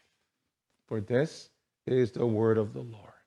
For 0.94 1.02
this 1.02 1.50
is 1.88 2.12
the 2.12 2.28
word 2.28 2.60
of 2.60 2.74
the 2.74 2.82
Lord. 2.82 3.18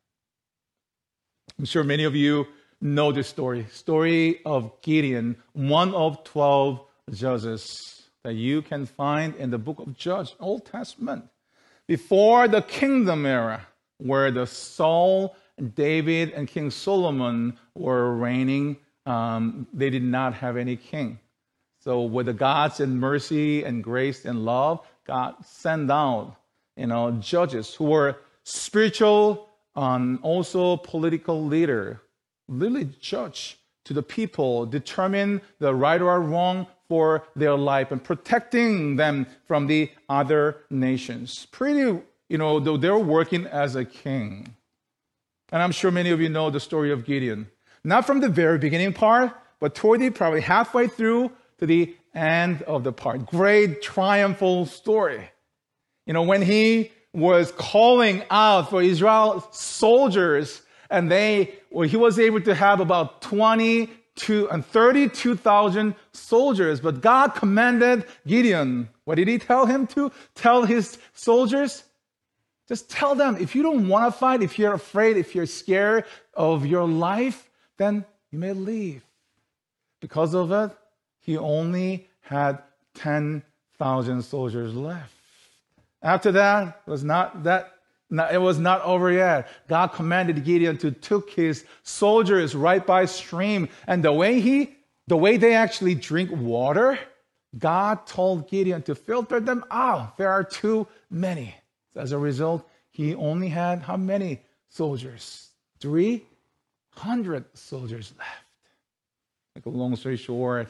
I'm 1.58 1.64
sure 1.64 1.82
many 1.82 2.04
of 2.04 2.14
you 2.14 2.46
know 2.80 3.10
this 3.10 3.26
story. 3.26 3.66
Story 3.72 4.38
of 4.46 4.80
Gideon, 4.82 5.34
one 5.52 5.92
of 5.92 6.22
12 6.22 6.80
judges 7.10 8.08
that 8.22 8.34
you 8.34 8.62
can 8.62 8.86
find 8.86 9.34
in 9.34 9.50
the 9.50 9.58
book 9.58 9.80
of 9.80 9.96
Judges, 9.96 10.36
Old 10.38 10.64
Testament. 10.64 11.24
Before 11.88 12.46
the 12.46 12.62
kingdom 12.62 13.26
era, 13.26 13.66
where 13.98 14.30
the 14.30 14.46
Saul, 14.46 15.34
David, 15.74 16.30
and 16.34 16.46
King 16.46 16.70
Solomon 16.70 17.58
were 17.74 18.14
reigning, 18.14 18.76
um, 19.06 19.66
they 19.72 19.90
did 19.90 20.04
not 20.04 20.34
have 20.34 20.56
any 20.56 20.76
king. 20.76 21.18
So 21.80 22.02
with 22.02 22.26
the 22.26 22.32
God's 22.32 22.78
in 22.78 22.96
mercy 23.00 23.64
and 23.64 23.82
grace 23.82 24.24
and 24.24 24.44
love, 24.44 24.86
God 25.04 25.34
sent 25.44 25.88
down, 25.88 26.36
you 26.76 26.86
know, 26.86 27.10
judges 27.12 27.74
who 27.74 27.84
were 27.84 28.16
spiritual 28.44 29.48
and 29.74 30.18
also 30.22 30.76
political 30.76 31.44
leader, 31.44 32.02
really 32.48 32.88
judge 33.00 33.58
to 33.84 33.94
the 33.94 34.02
people, 34.02 34.66
determine 34.66 35.40
the 35.58 35.74
right 35.74 36.00
or 36.00 36.20
wrong 36.20 36.66
for 36.88 37.24
their 37.34 37.56
life 37.56 37.90
and 37.90 38.02
protecting 38.02 38.96
them 38.96 39.26
from 39.46 39.66
the 39.66 39.90
other 40.08 40.58
nations. 40.70 41.46
Pretty, 41.50 42.00
you 42.28 42.38
know, 42.38 42.60
though 42.60 42.76
they're 42.76 42.98
working 42.98 43.46
as 43.46 43.74
a 43.74 43.84
king. 43.84 44.54
And 45.52 45.62
I'm 45.62 45.72
sure 45.72 45.90
many 45.90 46.10
of 46.10 46.20
you 46.20 46.28
know 46.28 46.50
the 46.50 46.60
story 46.60 46.90
of 46.90 47.04
Gideon. 47.04 47.48
Not 47.84 48.06
from 48.06 48.20
the 48.20 48.28
very 48.28 48.58
beginning 48.58 48.92
part, 48.92 49.32
but 49.60 49.74
toward 49.74 50.00
the 50.00 50.10
probably 50.10 50.40
halfway 50.40 50.88
through 50.88 51.30
to 51.58 51.66
the 51.66 51.96
end 52.14 52.62
of 52.62 52.84
the 52.84 52.92
part. 52.92 53.26
Great 53.26 53.82
triumphal 53.82 54.66
story. 54.66 55.30
You 56.06 56.12
know, 56.12 56.22
when 56.22 56.42
he 56.42 56.92
was 57.12 57.52
calling 57.52 58.22
out 58.30 58.70
for 58.70 58.80
Israel 58.80 59.46
soldiers 59.50 60.62
and 60.88 61.10
they, 61.10 61.54
well, 61.70 61.88
he 61.88 61.96
was 61.96 62.18
able 62.18 62.40
to 62.42 62.54
have 62.54 62.80
about 62.80 63.20
22 63.22 64.48
and 64.50 64.64
32,000 64.64 65.94
soldiers, 66.12 66.80
but 66.80 67.00
God 67.00 67.34
commanded 67.34 68.04
Gideon. 68.26 68.88
What 69.04 69.16
did 69.16 69.28
he 69.28 69.38
tell 69.38 69.66
him 69.66 69.86
to 69.88 70.12
tell 70.34 70.64
his 70.64 70.98
soldiers? 71.12 71.82
Just 72.68 72.90
tell 72.90 73.14
them 73.14 73.36
if 73.40 73.54
you 73.54 73.62
don't 73.62 73.88
want 73.88 74.12
to 74.12 74.18
fight, 74.18 74.42
if 74.42 74.58
you're 74.58 74.74
afraid, 74.74 75.16
if 75.16 75.34
you're 75.34 75.46
scared 75.46 76.04
of 76.34 76.66
your 76.66 76.86
life, 76.86 77.48
then 77.78 78.04
you 78.30 78.38
may 78.38 78.52
leave. 78.52 79.02
Because 80.00 80.34
of 80.34 80.52
it, 80.52 80.70
he 81.20 81.36
only 81.36 82.08
had 82.20 82.62
10,000 82.94 84.22
soldiers 84.22 84.74
left. 84.74 85.15
After 86.02 86.32
that, 86.32 86.82
it 86.86 86.90
was 86.90 87.04
not 87.04 87.44
that 87.44 87.72
it 88.08 88.40
was 88.40 88.58
not 88.58 88.82
over 88.82 89.10
yet. 89.10 89.48
God 89.66 89.88
commanded 89.88 90.44
Gideon 90.44 90.78
to 90.78 90.92
took 90.92 91.30
his 91.30 91.64
soldiers 91.82 92.54
right 92.54 92.86
by 92.86 93.04
stream, 93.04 93.68
and 93.86 94.04
the 94.04 94.12
way 94.12 94.40
he, 94.40 94.76
the 95.08 95.16
way 95.16 95.36
they 95.36 95.54
actually 95.54 95.96
drink 95.96 96.30
water, 96.32 96.98
God 97.58 98.06
told 98.06 98.48
Gideon 98.48 98.82
to 98.82 98.94
filter 98.94 99.40
them 99.40 99.64
out. 99.70 100.16
There 100.18 100.30
are 100.30 100.44
too 100.44 100.86
many. 101.10 101.54
So 101.94 102.00
as 102.00 102.12
a 102.12 102.18
result, 102.18 102.68
he 102.90 103.14
only 103.14 103.48
had 103.48 103.82
how 103.82 103.96
many 103.96 104.40
soldiers? 104.68 105.48
Three 105.80 106.24
hundred 106.90 107.44
soldiers 107.54 108.12
left. 108.18 108.46
Like 109.56 109.66
a 109.66 109.70
long 109.70 109.96
story 109.96 110.16
short, 110.16 110.68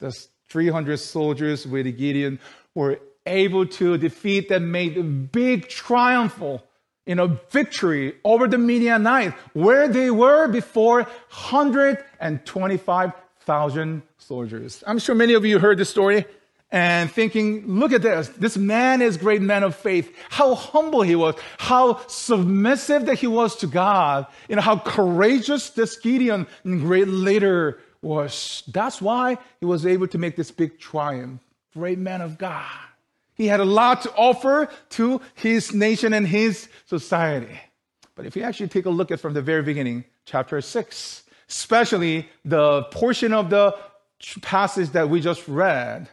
the 0.00 0.12
300 0.48 0.98
soldiers 0.98 1.66
with 1.66 1.86
Gideon 1.96 2.38
were 2.74 2.98
able 3.26 3.66
to 3.66 3.98
defeat 3.98 4.50
and 4.50 4.72
made 4.72 4.96
a 4.96 5.02
big 5.02 5.68
triumphal 5.68 6.64
in 7.06 7.18
a 7.18 7.26
victory 7.50 8.14
over 8.24 8.48
the 8.48 8.56
Midianite, 8.56 9.34
where 9.52 9.88
they 9.88 10.10
were 10.10 10.48
before 10.48 11.02
125,000 11.02 14.02
soldiers. 14.16 14.82
I'm 14.86 14.98
sure 14.98 15.14
many 15.14 15.34
of 15.34 15.44
you 15.44 15.58
heard 15.58 15.76
this 15.78 15.90
story 15.90 16.24
and 16.70 17.10
thinking, 17.10 17.78
look 17.78 17.92
at 17.92 18.00
this. 18.02 18.28
This 18.28 18.56
man 18.56 19.02
is 19.02 19.18
great 19.18 19.42
man 19.42 19.62
of 19.62 19.76
faith. 19.76 20.10
How 20.30 20.54
humble 20.54 21.02
he 21.02 21.14
was. 21.14 21.34
How 21.58 22.00
submissive 22.06 23.04
that 23.06 23.18
he 23.18 23.26
was 23.26 23.56
to 23.56 23.66
God. 23.66 24.26
You 24.48 24.56
know, 24.56 24.62
how 24.62 24.78
courageous 24.78 25.68
this 25.70 25.96
Gideon, 25.96 26.46
great 26.64 27.08
leader, 27.08 27.78
was 28.02 28.62
that's 28.68 29.00
why 29.00 29.38
he 29.60 29.66
was 29.66 29.86
able 29.86 30.08
to 30.08 30.18
make 30.18 30.36
this 30.36 30.50
big 30.50 30.78
triumph. 30.78 31.40
Great 31.74 31.98
man 31.98 32.20
of 32.20 32.36
God. 32.38 32.66
He 33.34 33.46
had 33.46 33.60
a 33.60 33.64
lot 33.64 34.02
to 34.02 34.12
offer 34.14 34.68
to 34.90 35.20
his 35.34 35.74
nation 35.74 36.12
and 36.12 36.26
his 36.26 36.68
society. 36.86 37.60
But 38.14 38.26
if 38.26 38.36
you 38.36 38.42
actually 38.42 38.68
take 38.68 38.86
a 38.86 38.90
look 38.90 39.10
at 39.10 39.20
from 39.20 39.34
the 39.34 39.42
very 39.42 39.62
beginning, 39.62 40.04
chapter 40.24 40.60
6, 40.60 41.22
especially 41.48 42.28
the 42.44 42.82
portion 42.84 43.32
of 43.32 43.50
the 43.50 43.76
passage 44.40 44.90
that 44.90 45.08
we 45.08 45.20
just 45.20 45.46
read, 45.48 46.08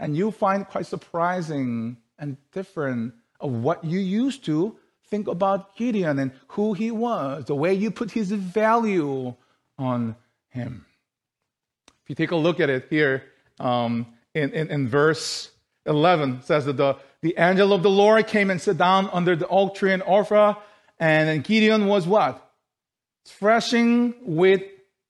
and 0.00 0.16
you'll 0.16 0.32
find 0.32 0.66
quite 0.66 0.86
surprising 0.86 1.96
and 2.18 2.36
different 2.52 3.14
of 3.40 3.52
what 3.52 3.84
you 3.84 4.00
used 4.00 4.44
to 4.44 4.76
think 5.06 5.28
about 5.28 5.76
Gideon 5.76 6.18
and 6.18 6.32
who 6.48 6.72
he 6.72 6.90
was, 6.90 7.44
the 7.44 7.54
way 7.54 7.74
you 7.74 7.90
put 7.90 8.10
his 8.10 8.32
value 8.32 9.34
on 9.78 10.16
him. 10.48 10.86
If 12.02 12.10
you 12.10 12.14
take 12.14 12.32
a 12.32 12.36
look 12.36 12.60
at 12.60 12.70
it 12.70 12.86
here 12.90 13.24
um, 13.60 14.06
in, 14.34 14.50
in, 14.50 14.70
in, 14.70 14.88
verse 14.88 15.50
11, 15.86 16.42
says 16.42 16.64
that 16.64 16.76
the, 16.76 16.96
the 17.20 17.34
angel 17.38 17.72
of 17.72 17.82
the 17.82 17.90
Lord 17.90 18.26
came 18.26 18.50
and 18.50 18.60
sat 18.60 18.78
down 18.78 19.08
under 19.12 19.36
the 19.36 19.48
oak 19.48 19.74
tree 19.74 19.92
in 19.92 20.00
Ophrah, 20.00 20.58
and 20.98 21.42
Gideon 21.44 21.86
was 21.86 22.06
what? 22.06 22.52
Threshing 23.26 24.14
with 24.22 24.62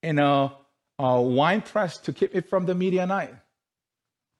in 0.03 0.19
a, 0.19 0.53
a 0.99 1.21
wine 1.21 1.63
press 1.63 1.99
to 1.99 2.13
keep 2.13 2.35
it 2.35 2.49
from 2.49 2.67
the 2.67 2.75
Midianite. 2.75 3.35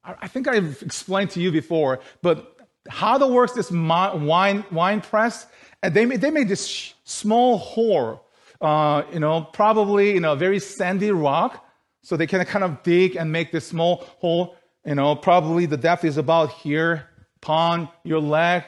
I, 0.05 0.15
I 0.23 0.29
think 0.29 0.49
I've 0.49 0.83
explained 0.83 1.31
to 1.31 1.41
you 1.41 1.51
before, 1.51 2.01
but 2.23 2.55
how 2.89 3.19
to 3.19 3.27
works 3.27 3.53
this 3.53 3.71
wine, 3.71 4.65
wine 4.71 5.01
press. 5.01 5.47
And 5.83 5.95
they 5.95 6.07
made, 6.07 6.21
they 6.21 6.31
made 6.31 6.49
this 6.49 6.95
small 7.05 7.59
hole, 7.59 8.25
uh, 8.61 9.03
you 9.13 9.21
know, 9.21 9.43
probably, 9.43 10.13
you 10.13 10.21
know, 10.21 10.35
very 10.35 10.59
sandy 10.59 11.11
rock. 11.11 11.65
So 12.03 12.17
they 12.19 12.27
can 12.27 12.45
kind 12.45 12.65
of 12.65 12.83
dig 12.83 13.17
and 13.17 13.33
make 13.33 13.51
this 13.51 13.67
small 13.67 14.05
hole. 14.19 14.57
You 14.85 14.95
know, 14.95 15.17
probably 15.17 15.67
the 15.67 15.77
depth 15.77 16.05
is 16.05 16.19
about 16.19 16.53
here, 16.53 17.09
upon 17.37 17.89
your 18.03 18.21
leg. 18.21 18.65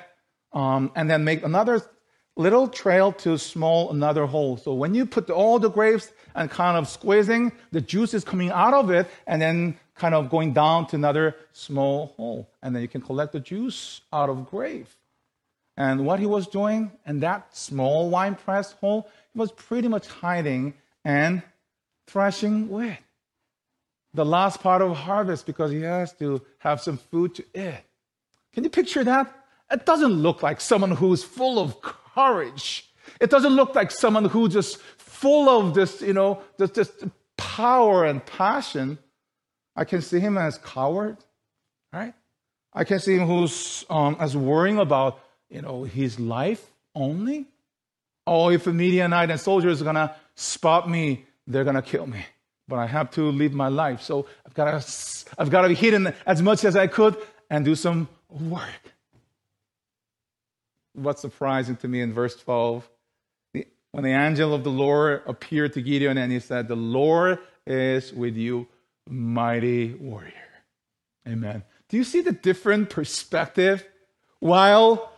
Um, 0.53 0.91
and 0.95 1.11
then 1.11 1.25
make 1.25 1.45
another 1.45 1.83
little 2.37 2.69
trail 2.69 3.13
to 3.13 3.37
small 3.39 3.91
another 3.91 4.27
hole. 4.27 4.57
So 4.57 4.75
when 4.75 4.95
you 4.95 5.07
put 5.07 5.29
all 5.31 5.59
the 5.59 5.71
grapes 5.71 6.13
and 6.35 6.51
kind 6.51 6.77
of 6.77 6.89
squeezing, 6.89 7.53
the 7.73 7.81
juice 7.81 8.15
is 8.15 8.25
coming 8.25 8.51
out 8.51 8.75
of 8.75 8.91
it 8.91 9.09
and 9.27 9.41
then 9.41 9.79
kind 9.95 10.15
of 10.15 10.31
going 10.31 10.53
down 10.53 10.87
to 10.89 10.97
another 10.97 11.37
small 11.53 12.15
hole. 12.17 12.49
And 12.63 12.75
then 12.75 12.83
you 12.83 12.89
can 12.89 13.01
collect 13.01 13.33
the 13.33 13.41
juice 13.41 14.03
out 14.13 14.29
of 14.29 14.49
grape. 14.49 14.89
And 15.79 16.07
what 16.07 16.21
he 16.21 16.27
was 16.27 16.47
doing 16.47 16.91
in 17.07 17.21
that 17.21 17.55
small 17.57 18.09
wine 18.09 18.35
press 18.35 18.73
hole, 18.73 19.11
he 19.33 19.39
was 19.39 19.53
pretty 19.53 19.89
much 19.89 20.07
hiding 20.07 20.75
and 21.05 21.43
threshing 22.07 22.69
wheat. 22.69 22.99
The 24.17 24.25
last 24.25 24.63
part 24.63 24.81
of 24.81 24.97
harvest 24.97 25.45
because 25.45 25.71
he 25.71 25.83
has 25.83 26.15
to 26.15 26.41
have 26.59 26.81
some 26.81 26.97
food 26.97 27.35
to 27.35 27.45
eat. 27.55 27.83
Can 28.55 28.65
you 28.65 28.71
picture 28.71 29.05
that? 29.05 29.31
It 29.71 29.85
doesn't 29.85 30.11
look 30.11 30.43
like 30.43 30.59
someone 30.59 30.93
who's 30.93 31.23
full 31.23 31.59
of 31.59 31.83
courage. 31.83 32.91
It 33.21 33.29
doesn't 33.29 33.55
look 33.55 33.75
like 33.75 33.91
someone 33.91 34.25
who's 34.25 34.55
just 34.55 34.79
full 34.97 35.51
of 35.51 35.75
this, 35.75 36.01
you 36.01 36.15
know, 36.15 36.41
this, 36.57 36.71
this 36.71 36.91
power 37.37 38.07
and 38.07 38.25
passion. 38.25 38.99
I 39.77 39.85
can 39.85 40.01
see 40.01 40.19
him 40.19 40.39
as 40.39 40.57
coward, 40.57 41.19
right? 41.93 42.15
I 42.73 42.85
can 42.85 42.99
see 43.01 43.17
him 43.17 43.27
who's 43.27 43.85
um, 43.91 44.17
as 44.19 44.35
worrying 44.35 44.79
about, 44.79 45.21
you 45.51 45.61
know, 45.61 45.85
his 45.85 46.19
life 46.19 46.65
only. 46.95 47.45
Oh, 48.27 48.49
if 48.49 48.67
a 48.67 48.73
Midianite 48.73 49.31
and 49.31 49.39
soldiers 49.39 49.83
are 49.83 49.85
gonna 49.85 50.17
spot 50.35 50.89
me, 50.89 51.27
they're 51.47 51.65
gonna 51.65 51.83
kill 51.83 52.07
me. 52.07 52.25
But 52.69 52.79
I 52.79 52.87
have 52.87 53.11
to 53.13 53.31
live 53.31 53.53
my 53.53 53.69
life, 53.69 54.03
so 54.03 54.27
I've 54.45 54.55
gotta, 54.55 54.85
I've 55.39 55.51
gotta 55.51 55.69
be 55.69 55.75
hidden 55.75 56.13
as 56.27 56.43
much 56.43 56.65
as 56.65 56.75
I 56.75 56.89
could 56.89 57.17
and 57.49 57.65
do 57.65 57.75
some 57.75 58.09
work. 58.29 58.95
What's 60.95 61.21
surprising 61.21 61.77
to 61.77 61.89
me 61.89 62.01
in 62.01 62.13
verse 62.13 62.37
12 62.37 62.89
when 63.97 64.05
the 64.05 64.11
angel 64.11 64.53
of 64.53 64.63
the 64.63 64.71
Lord 64.71 65.23
appeared 65.27 65.73
to 65.73 65.81
Gideon 65.81 66.19
and 66.19 66.31
he 66.31 66.39
said, 66.39 66.69
The 66.69 66.77
Lord 66.77 67.39
is 67.67 68.13
with 68.13 68.37
you, 68.37 68.67
mighty 69.09 69.95
warrior. 69.95 70.33
Amen. 71.27 71.63
Do 71.89 71.97
you 71.97 72.05
see 72.05 72.21
the 72.21 72.33
different 72.33 72.91
perspective? 72.91 73.87
While 74.41 75.13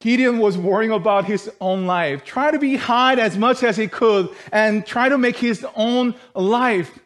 Gideon 0.00 0.38
was 0.38 0.58
worrying 0.58 0.92
about 0.92 1.24
his 1.24 1.50
own 1.60 1.86
life, 1.86 2.24
trying 2.24 2.52
to 2.52 2.58
be 2.58 2.76
hide 2.76 3.18
as 3.18 3.36
much 3.38 3.62
as 3.62 3.76
he 3.76 3.88
could 3.88 4.28
and 4.52 4.86
try 4.86 5.08
to 5.08 5.16
make 5.16 5.36
his 5.36 5.64
own 5.74 6.14
life. 6.34 6.98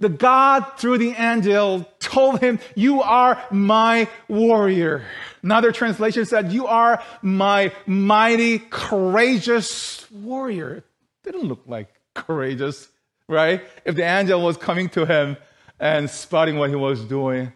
The 0.00 0.08
God 0.10 0.64
through 0.76 0.98
the 0.98 1.12
angel 1.12 1.88
told 1.98 2.40
him, 2.40 2.58
You 2.74 3.00
are 3.02 3.42
my 3.50 4.08
warrior. 4.28 5.04
Another 5.42 5.72
translation 5.72 6.26
said, 6.26 6.52
You 6.52 6.66
are 6.66 7.02
my 7.22 7.72
mighty, 7.86 8.58
courageous 8.58 10.10
warrior. 10.10 10.84
Didn't 11.22 11.44
look 11.44 11.62
like 11.66 11.88
courageous, 12.14 12.88
right? 13.28 13.64
If 13.84 13.94
the 13.94 14.04
angel 14.04 14.42
was 14.42 14.58
coming 14.58 14.90
to 14.90 15.06
him 15.06 15.38
and 15.80 16.10
spotting 16.10 16.58
what 16.58 16.70
he 16.70 16.76
was 16.76 17.02
doing. 17.04 17.52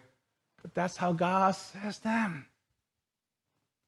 But 0.61 0.73
that's 0.73 0.97
how 0.97 1.13
God 1.13 1.51
says 1.51 1.99
them. 1.99 2.45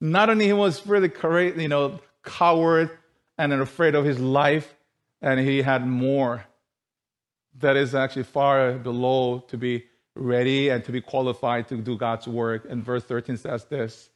Not 0.01 0.31
only 0.31 0.47
he 0.47 0.53
was 0.53 0.85
really 0.87 1.09
courageous, 1.09 1.61
you 1.61 1.67
know, 1.67 1.99
coward 2.23 2.89
and 3.37 3.53
afraid 3.53 3.93
of 3.93 4.03
his 4.03 4.19
life, 4.19 4.73
and 5.21 5.39
he 5.39 5.61
had 5.61 5.85
more 5.85 6.43
that 7.59 7.77
is 7.77 7.93
actually 7.93 8.23
far 8.23 8.73
below 8.73 9.43
to 9.47 9.57
be 9.57 9.83
ready 10.15 10.69
and 10.69 10.83
to 10.85 10.91
be 10.91 11.01
qualified 11.01 11.67
to 11.67 11.77
do 11.77 11.97
God's 11.97 12.27
work. 12.27 12.65
And 12.67 12.83
verse 12.83 13.03
13 13.03 13.37
says 13.37 13.65
this 13.65 14.09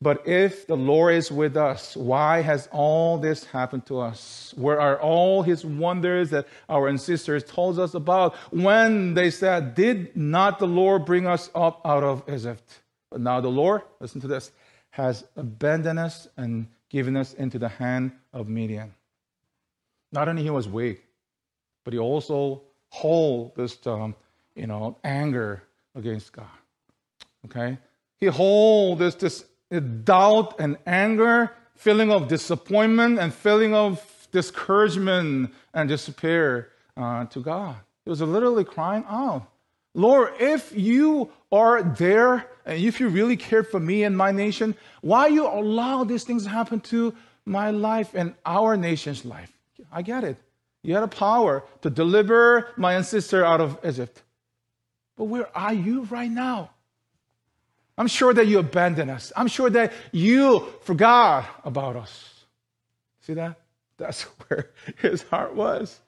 But 0.00 0.26
if 0.26 0.66
the 0.66 0.76
Lord 0.76 1.14
is 1.14 1.30
with 1.30 1.56
us, 1.56 1.96
why 1.96 2.42
has 2.42 2.68
all 2.72 3.18
this 3.18 3.44
happened 3.44 3.86
to 3.86 4.00
us? 4.00 4.52
Where 4.56 4.80
are 4.80 5.00
all 5.00 5.42
his 5.42 5.64
wonders 5.64 6.30
that 6.30 6.48
our 6.68 6.88
ancestors 6.88 7.44
told 7.44 7.78
us 7.78 7.94
about 7.94 8.34
when 8.50 9.14
they 9.14 9.30
said, 9.30 9.76
Did 9.76 10.16
not 10.16 10.58
the 10.58 10.66
Lord 10.66 11.04
bring 11.04 11.26
us 11.26 11.50
up 11.54 11.80
out 11.84 12.02
of 12.02 12.24
Egypt? 12.28 12.80
But 13.10 13.20
now 13.20 13.40
the 13.40 13.48
Lord, 13.48 13.82
listen 14.00 14.20
to 14.22 14.26
this, 14.26 14.50
has 14.96 15.24
abandoned 15.36 15.98
us 15.98 16.26
and 16.38 16.66
given 16.88 17.18
us 17.18 17.34
into 17.34 17.58
the 17.58 17.68
hand 17.68 18.12
of 18.32 18.48
Midian. 18.48 18.94
Not 20.10 20.26
only 20.26 20.42
he 20.42 20.48
was 20.48 20.66
weak, 20.66 21.04
but 21.84 21.92
he 21.92 21.98
also 21.98 22.62
hold 22.88 23.54
this 23.56 23.86
um, 23.86 24.14
you 24.54 24.66
know, 24.66 24.96
anger 25.04 25.62
against 25.94 26.32
God. 26.32 26.46
Okay? 27.44 27.76
He 28.16 28.24
holds 28.24 28.98
this, 28.98 29.14
this 29.16 29.44
doubt 30.04 30.58
and 30.58 30.78
anger, 30.86 31.52
feeling 31.74 32.10
of 32.10 32.26
disappointment 32.28 33.18
and 33.18 33.34
feeling 33.34 33.74
of 33.74 34.02
discouragement 34.32 35.52
and 35.74 35.90
despair 35.90 36.70
uh, 36.96 37.26
to 37.26 37.40
God. 37.40 37.76
He 38.04 38.08
was 38.08 38.22
literally 38.22 38.64
crying 38.64 39.04
out, 39.10 39.46
Lord, 39.96 40.34
if 40.38 40.76
you 40.76 41.32
are 41.50 41.82
there 41.82 42.46
and 42.66 42.78
if 42.78 43.00
you 43.00 43.08
really 43.08 43.38
care 43.38 43.64
for 43.64 43.80
me 43.80 44.04
and 44.04 44.14
my 44.14 44.30
nation, 44.30 44.74
why 45.00 45.28
you 45.28 45.46
allow 45.46 46.04
these 46.04 46.22
things 46.22 46.42
to 46.44 46.50
happen 46.50 46.80
to 46.80 47.14
my 47.46 47.70
life 47.70 48.10
and 48.14 48.34
our 48.44 48.76
nation's 48.76 49.24
life? 49.24 49.50
I 49.90 50.02
get 50.02 50.22
it. 50.22 50.36
You 50.82 50.92
had 50.92 51.02
a 51.02 51.08
power 51.08 51.64
to 51.80 51.88
deliver 51.88 52.68
my 52.76 52.92
ancestor 52.94 53.42
out 53.42 53.62
of 53.62 53.78
Egypt. 53.86 54.22
But 55.16 55.24
where 55.24 55.48
are 55.56 55.72
you 55.72 56.02
right 56.02 56.30
now? 56.30 56.72
I'm 57.96 58.06
sure 58.06 58.34
that 58.34 58.46
you 58.46 58.58
abandoned 58.58 59.10
us. 59.10 59.32
I'm 59.34 59.48
sure 59.48 59.70
that 59.70 59.94
you 60.12 60.68
forgot 60.82 61.46
about 61.64 61.96
us. 61.96 62.44
See 63.22 63.32
that? 63.32 63.58
That's 63.96 64.22
where 64.48 64.72
his 64.98 65.22
heart 65.22 65.54
was. 65.54 65.98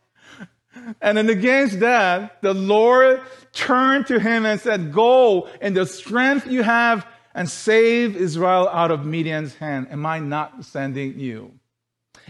And 1.00 1.18
then 1.18 1.28
against 1.28 1.80
that, 1.80 2.40
the 2.42 2.54
Lord 2.54 3.20
turned 3.52 4.06
to 4.06 4.18
him 4.18 4.46
and 4.46 4.60
said, 4.60 4.92
Go 4.92 5.48
in 5.60 5.74
the 5.74 5.86
strength 5.86 6.46
you 6.46 6.62
have 6.62 7.06
and 7.34 7.48
save 7.48 8.16
Israel 8.16 8.68
out 8.68 8.90
of 8.90 9.04
Midian's 9.04 9.54
hand. 9.54 9.88
Am 9.90 10.04
I 10.06 10.18
not 10.18 10.64
sending 10.64 11.18
you? 11.18 11.52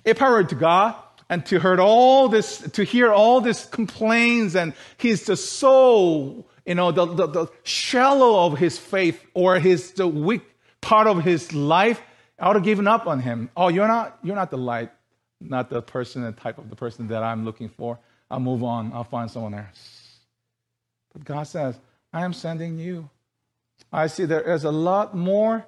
If 0.04 0.20
I 0.22 0.30
were 0.30 0.44
to 0.44 0.54
God, 0.54 0.94
and 1.30 1.44
to 1.44 1.61
hear 1.61 1.78
all 1.78 2.30
this, 2.30 2.58
to 2.72 2.84
hear 2.84 3.12
all 3.12 3.42
these 3.42 3.66
complaints, 3.66 4.54
and 4.54 4.72
he's 4.96 5.26
just 5.26 5.58
so 5.58 6.46
you 6.68 6.74
know, 6.74 6.92
the, 6.92 7.06
the, 7.06 7.26
the 7.26 7.50
shallow 7.62 8.44
of 8.44 8.58
his 8.58 8.78
faith 8.78 9.24
or 9.32 9.58
his 9.58 9.92
the 9.92 10.06
weak 10.06 10.42
part 10.82 11.06
of 11.06 11.24
his 11.24 11.54
life, 11.54 12.02
I 12.38 12.46
would 12.46 12.56
have 12.56 12.64
given 12.64 12.87
up 12.87 13.06
on 13.06 13.20
him. 13.20 13.48
Oh, 13.56 13.68
you're 13.68 13.88
not, 13.88 14.18
you're 14.22 14.37
not 14.37 14.50
the 14.50 14.58
light, 14.58 14.90
not 15.40 15.70
the 15.70 15.80
person, 15.80 16.22
the 16.22 16.32
type 16.32 16.58
of 16.58 16.68
the 16.68 16.76
person 16.76 17.08
that 17.08 17.22
I'm 17.22 17.46
looking 17.46 17.70
for. 17.70 17.98
I'll 18.30 18.40
move 18.40 18.62
on. 18.62 18.92
I'll 18.92 19.04
find 19.04 19.30
someone 19.30 19.54
else. 19.54 20.18
But 21.12 21.24
God 21.24 21.44
says, 21.44 21.78
I 22.12 22.24
am 22.24 22.32
sending 22.32 22.78
you. 22.78 23.08
I 23.92 24.06
see 24.06 24.24
there 24.24 24.42
is 24.42 24.64
a 24.64 24.70
lot 24.70 25.16
more 25.16 25.66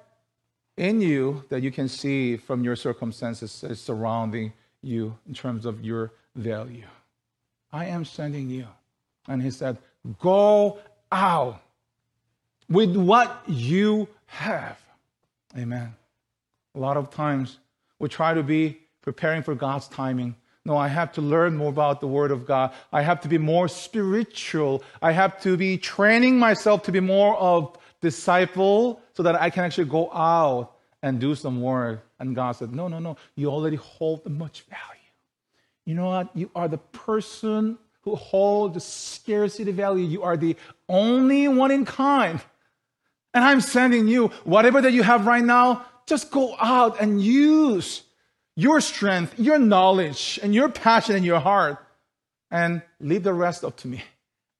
in 0.77 1.01
you 1.01 1.43
that 1.49 1.61
you 1.61 1.71
can 1.71 1.87
see 1.87 2.37
from 2.37 2.63
your 2.63 2.75
circumstances 2.75 3.63
surrounding 3.79 4.53
you 4.81 5.17
in 5.27 5.33
terms 5.33 5.65
of 5.65 5.83
your 5.83 6.11
value. 6.35 6.85
I 7.71 7.85
am 7.85 8.05
sending 8.05 8.49
you. 8.49 8.67
And 9.27 9.41
he 9.41 9.51
said, 9.51 9.77
Go 10.19 10.79
out 11.11 11.61
with 12.69 12.95
what 12.95 13.43
you 13.47 14.07
have. 14.25 14.79
Amen. 15.57 15.93
A 16.75 16.79
lot 16.79 16.97
of 16.97 17.11
times 17.11 17.59
we 17.99 18.09
try 18.09 18.33
to 18.33 18.43
be 18.43 18.79
preparing 19.01 19.43
for 19.43 19.55
God's 19.55 19.87
timing. 19.87 20.35
No, 20.63 20.77
I 20.77 20.87
have 20.87 21.11
to 21.13 21.21
learn 21.21 21.57
more 21.57 21.69
about 21.69 22.01
the 22.01 22.07
Word 22.07 22.29
of 22.31 22.45
God. 22.45 22.73
I 22.93 23.01
have 23.01 23.21
to 23.21 23.27
be 23.27 23.39
more 23.39 23.67
spiritual. 23.67 24.83
I 25.01 25.11
have 25.11 25.41
to 25.41 25.57
be 25.57 25.77
training 25.77 26.37
myself 26.37 26.83
to 26.83 26.91
be 26.91 26.99
more 26.99 27.35
of 27.37 27.77
disciple 27.99 29.01
so 29.13 29.23
that 29.23 29.41
I 29.41 29.49
can 29.49 29.63
actually 29.63 29.89
go 29.89 30.11
out 30.13 30.73
and 31.01 31.19
do 31.19 31.33
some 31.33 31.61
work. 31.61 32.05
And 32.19 32.35
God 32.35 32.51
said, 32.51 32.75
No, 32.75 32.87
no, 32.87 32.99
no. 32.99 33.17
You 33.35 33.49
already 33.49 33.77
hold 33.77 34.29
much 34.29 34.61
value. 34.69 35.01
You 35.85 35.95
know 35.95 36.09
what? 36.09 36.29
You 36.35 36.51
are 36.55 36.67
the 36.67 36.77
person 36.77 37.79
who 38.01 38.15
hold 38.15 38.75
the 38.75 38.79
scarcity 38.79 39.71
value. 39.71 40.05
You 40.05 40.21
are 40.21 40.37
the 40.37 40.55
only 40.87 41.47
one 41.47 41.71
in 41.71 41.85
kind. 41.85 42.39
And 43.33 43.43
I'm 43.43 43.61
sending 43.61 44.07
you 44.07 44.27
whatever 44.43 44.81
that 44.81 44.93
you 44.93 45.03
have 45.03 45.25
right 45.25 45.43
now, 45.43 45.85
just 46.05 46.29
go 46.29 46.55
out 46.59 46.99
and 46.99 47.21
use 47.21 48.03
your 48.61 48.79
strength, 48.81 49.39
your 49.39 49.57
knowledge, 49.57 50.39
and 50.43 50.53
your 50.53 50.69
passion 50.69 51.15
and 51.15 51.25
your 51.25 51.39
heart, 51.39 51.77
and 52.51 52.81
leave 52.99 53.23
the 53.23 53.33
rest 53.33 53.63
up 53.63 53.77
to 53.77 53.87
me. 53.87 54.03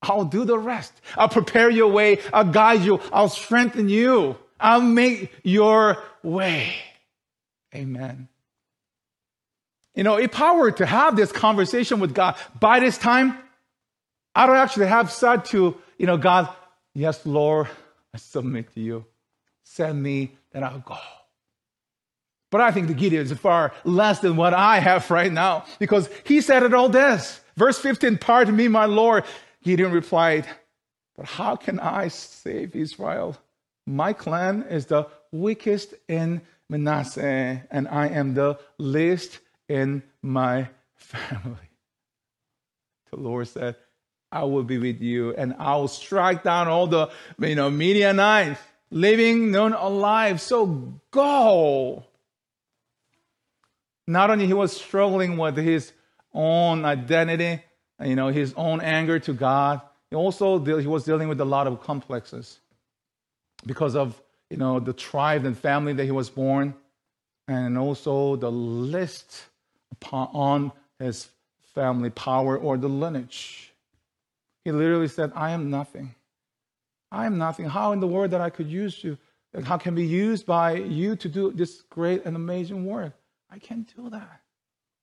I'll 0.01 0.25
do 0.25 0.45
the 0.45 0.57
rest. 0.57 0.93
I'll 1.15 1.29
prepare 1.29 1.69
your 1.69 1.89
way. 1.89 2.19
I'll 2.33 2.51
guide 2.51 2.81
you. 2.81 2.99
I'll 3.13 3.29
strengthen 3.29 3.89
you. 3.89 4.37
I'll 4.59 4.81
make 4.81 5.31
your 5.43 6.01
way. 6.23 6.73
Amen. 7.75 8.27
You 9.93 10.03
know, 10.03 10.15
if 10.15 10.39
I 10.41 10.55
were 10.55 10.71
to 10.71 10.85
have 10.85 11.15
this 11.15 11.31
conversation 11.31 11.99
with 11.99 12.15
God 12.15 12.35
by 12.59 12.79
this 12.79 12.97
time, 12.97 13.37
I 14.33 14.47
don't 14.47 14.55
actually 14.55 14.87
have 14.87 15.11
said 15.11 15.45
to, 15.45 15.77
you 15.97 16.07
know, 16.07 16.17
God, 16.17 16.49
yes, 16.93 17.25
Lord, 17.25 17.67
I 18.13 18.17
submit 18.17 18.73
to 18.73 18.79
you. 18.79 19.05
Send 19.63 20.01
me, 20.01 20.31
then 20.51 20.63
I'll 20.63 20.79
go. 20.79 20.97
But 22.51 22.61
I 22.61 22.71
think 22.71 22.87
the 22.87 22.93
Gideon 22.93 23.23
is 23.23 23.31
far 23.33 23.73
less 23.85 24.19
than 24.19 24.35
what 24.35 24.53
I 24.53 24.79
have 24.79 25.09
right 25.09 25.31
now 25.31 25.65
because 25.79 26.09
he 26.25 26.41
said 26.41 26.63
it 26.63 26.73
all 26.73 26.89
this. 26.89 27.39
Verse 27.55 27.79
15, 27.79 28.17
pardon 28.17 28.55
me, 28.55 28.67
my 28.67 28.85
Lord. 28.85 29.23
Gideon 29.63 29.91
replied, 29.91 30.45
but 31.15 31.25
how 31.25 31.55
can 31.55 31.79
I 31.79 32.09
save 32.09 32.75
Israel? 32.75 33.37
My 33.87 34.13
clan 34.13 34.63
is 34.69 34.85
the 34.85 35.07
weakest 35.31 35.93
in 36.07 36.41
Manasseh, 36.69 37.63
and 37.69 37.87
I 37.87 38.07
am 38.07 38.33
the 38.33 38.59
least 38.77 39.39
in 39.67 40.03
my 40.21 40.69
family. 40.95 41.57
The 43.11 43.17
Lord 43.17 43.45
said, 43.49 43.75
I 44.31 44.45
will 44.45 44.63
be 44.63 44.77
with 44.77 45.01
you, 45.01 45.35
and 45.35 45.53
I 45.59 45.75
will 45.75 45.89
strike 45.89 46.43
down 46.43 46.69
all 46.69 46.87
the 46.87 47.11
you 47.39 47.55
know 47.55 47.69
Midianites, 47.69 48.57
living, 48.89 49.51
none 49.51 49.73
alive. 49.73 50.39
So 50.39 50.93
go. 51.11 52.05
Not 54.11 54.29
only 54.29 54.45
he 54.45 54.53
was 54.53 54.75
struggling 54.75 55.37
with 55.37 55.55
his 55.55 55.93
own 56.33 56.83
identity, 56.83 57.63
you 58.03 58.17
know, 58.17 58.27
his 58.27 58.53
own 58.57 58.81
anger 58.81 59.19
to 59.19 59.31
God, 59.31 59.79
he 60.09 60.17
also 60.17 60.59
he 60.59 60.85
was 60.85 61.05
dealing 61.05 61.29
with 61.29 61.39
a 61.39 61.45
lot 61.45 61.65
of 61.65 61.81
complexes 61.81 62.59
because 63.65 63.95
of 63.95 64.21
you 64.49 64.57
know 64.57 64.81
the 64.81 64.91
tribe 64.91 65.45
and 65.45 65.57
family 65.57 65.93
that 65.93 66.03
he 66.03 66.11
was 66.11 66.29
born, 66.29 66.75
and 67.47 67.77
also 67.77 68.35
the 68.35 68.51
list 68.51 69.45
upon 69.93 70.27
on 70.33 70.71
his 70.99 71.29
family 71.73 72.09
power 72.09 72.57
or 72.57 72.77
the 72.77 72.89
lineage. 72.89 73.71
He 74.65 74.73
literally 74.73 75.07
said, 75.07 75.31
"I 75.35 75.51
am 75.51 75.69
nothing. 75.69 76.15
I 77.13 77.25
am 77.27 77.37
nothing. 77.37 77.67
How 77.67 77.93
in 77.93 78.01
the 78.01 78.07
world 78.07 78.31
that 78.31 78.41
I 78.41 78.49
could 78.49 78.67
use 78.67 79.01
you? 79.05 79.17
How 79.63 79.77
can 79.77 79.95
be 79.95 80.05
used 80.05 80.45
by 80.45 80.73
you 80.73 81.15
to 81.15 81.29
do 81.29 81.51
this 81.53 81.81
great 81.83 82.25
and 82.25 82.35
amazing 82.35 82.85
work? 82.85 83.13
I 83.51 83.59
can't 83.59 83.93
do 83.95 84.09
that. 84.09 84.41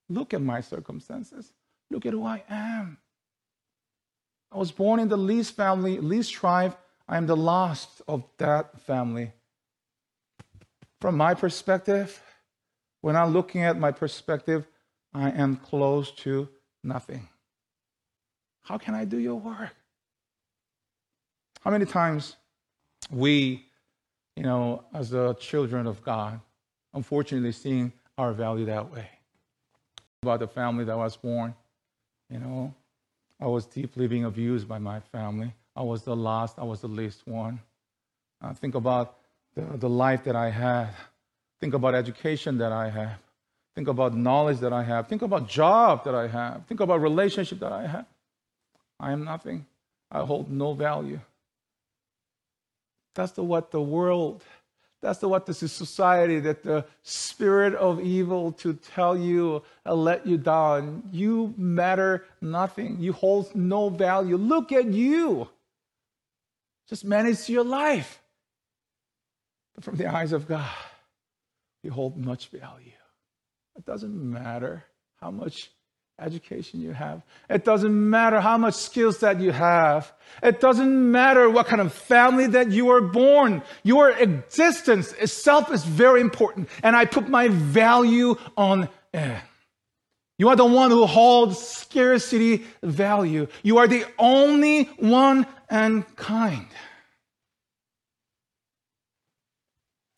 Look 0.09 0.33
at 0.33 0.41
my 0.41 0.61
circumstances. 0.61 1.53
Look 1.91 2.07
at 2.07 2.13
who 2.13 2.25
I 2.25 2.43
am." 2.49 2.99
I 4.51 4.57
was 4.57 4.73
born 4.73 4.99
in 5.01 5.09
the 5.09 5.19
least 5.19 5.55
family, 5.55 6.01
least 6.01 6.33
tribe. 6.33 6.77
I 7.07 7.17
am 7.17 7.27
the 7.27 7.37
last 7.37 8.03
of 8.09 8.25
that 8.39 8.81
family. 8.81 9.33
From 11.01 11.17
my 11.17 11.35
perspective, 11.35 12.23
when 13.03 13.15
I'm 13.15 13.33
looking 13.33 13.63
at 13.63 13.79
my 13.79 13.93
perspective, 13.93 14.67
I 15.15 15.31
am 15.31 15.57
close 15.57 16.11
to 16.23 16.49
nothing. 16.83 17.29
How 18.63 18.79
can 18.79 18.95
I 18.95 19.05
do 19.05 19.19
your 19.19 19.37
work? 19.37 19.75
How 21.61 21.71
many 21.71 21.87
times 21.87 22.37
we, 23.11 23.67
you 24.37 24.43
know, 24.43 24.85
as 24.93 25.11
the 25.11 25.35
children 25.35 25.87
of 25.87 26.03
God, 26.03 26.41
unfortunately 26.93 27.53
seeing 27.53 27.93
our 28.19 28.33
value 28.33 28.67
that 28.67 28.91
way? 28.91 29.09
About 30.23 30.41
the 30.41 30.49
family 30.49 30.85
that 30.85 30.97
was 30.97 31.17
born, 31.17 31.55
you 32.29 32.39
know, 32.39 32.75
I 33.41 33.47
was 33.47 33.65
deeply 33.67 34.09
being 34.09 34.25
abused 34.25 34.69
by 34.69 34.79
my 34.79 35.01
family. 35.01 35.55
I 35.77 35.83
was 35.83 36.03
the 36.03 36.17
last, 36.17 36.59
I 36.59 36.65
was 36.65 36.81
the 36.81 36.89
least 36.89 37.27
one. 37.27 37.61
Uh, 38.43 38.53
think 38.53 38.75
about 38.75 39.17
the, 39.55 39.63
the 39.79 39.89
life 39.89 40.25
that 40.25 40.35
I 40.35 40.51
had. 40.51 40.89
Think 41.61 41.75
about 41.75 41.95
education 41.95 42.59
that 42.59 42.73
I 42.73 42.91
have. 42.91 43.19
Think 43.75 43.87
about 43.87 44.17
knowledge 44.17 44.59
that 44.59 44.73
I 44.73 44.83
have. 44.83 45.07
Think 45.07 45.23
about 45.23 45.49
job 45.49 46.05
that 46.05 46.15
I 46.15 46.27
have. 46.27 46.67
Think 46.67 46.81
about 46.81 47.01
relationship 47.01 47.61
that 47.61 47.73
I 47.73 47.87
have. 47.87 48.07
I 48.99 49.13
am 49.13 49.25
nothing. 49.25 49.67
I 50.11 50.21
hold 50.21 50.51
no 50.51 50.75
value. 50.75 51.21
That's 53.15 53.33
the, 53.33 53.45
what 53.45 53.71
the 53.71 53.81
world 53.81 54.43
that's 55.01 55.21
the, 55.21 55.29
what 55.29 55.47
this 55.47 55.63
is 55.63 55.71
society, 55.71 56.41
that 56.41 56.65
the 56.65 56.85
spirit 57.03 57.75
of 57.75 58.01
evil 58.01 58.53
to 58.53 58.75
tell 58.75 59.17
you, 59.17 59.63
uh, 59.87 59.95
let 59.95 60.27
you 60.27 60.37
down. 60.37 61.05
You 61.13 61.55
matter 61.57 62.25
nothing. 62.41 62.97
You 62.99 63.13
hold 63.13 63.55
no 63.55 63.91
value. 63.91 64.37
Look 64.37 64.73
at 64.73 64.87
you. 64.87 65.49
Just 66.89 67.05
manage 67.05 67.49
your 67.49 67.65
life. 67.65 68.21
But 69.75 69.85
from 69.85 69.97
the 69.97 70.13
eyes 70.13 70.33
of 70.33 70.49
God, 70.49 70.69
you 71.85 71.93
hold 71.93 72.17
much 72.17 72.49
value. 72.49 72.91
It 73.77 73.85
doesn't 73.87 74.13
matter 74.13 74.85
how 75.21 75.31
much 75.31 75.71
education 76.19 76.81
you 76.81 76.93
have. 76.93 77.23
It 77.49 77.65
doesn't 77.65 78.11
matter 78.11 78.41
how 78.41 78.59
much 78.59 78.75
skills 78.75 79.19
that 79.21 79.41
you 79.41 79.53
have. 79.53 80.13
It 80.43 80.61
doesn't 80.61 81.11
matter 81.11 81.49
what 81.49 81.67
kind 81.67 81.81
of 81.81 81.93
family 81.93 82.47
that 82.49 82.71
you 82.71 82.87
were 82.87 83.01
born. 83.01 83.63
Your 83.83 84.11
existence 84.11 85.13
itself 85.15 85.73
is 85.73 85.85
very 85.85 86.21
important. 86.21 86.69
And 86.83 86.97
I 86.97 87.05
put 87.05 87.29
my 87.29 87.49
value 87.49 88.37
on 88.57 88.89
it. 89.13 89.41
You 90.39 90.49
are 90.49 90.57
the 90.57 90.65
one 90.65 90.91
who 90.91 91.05
holds 91.07 91.59
scarcity 91.59 92.65
value. 92.83 93.49
You 93.63 93.79
are 93.79 93.89
the 93.89 94.05
only 94.19 94.85
one 94.99 95.47
and 95.69 96.05
kind. 96.17 96.69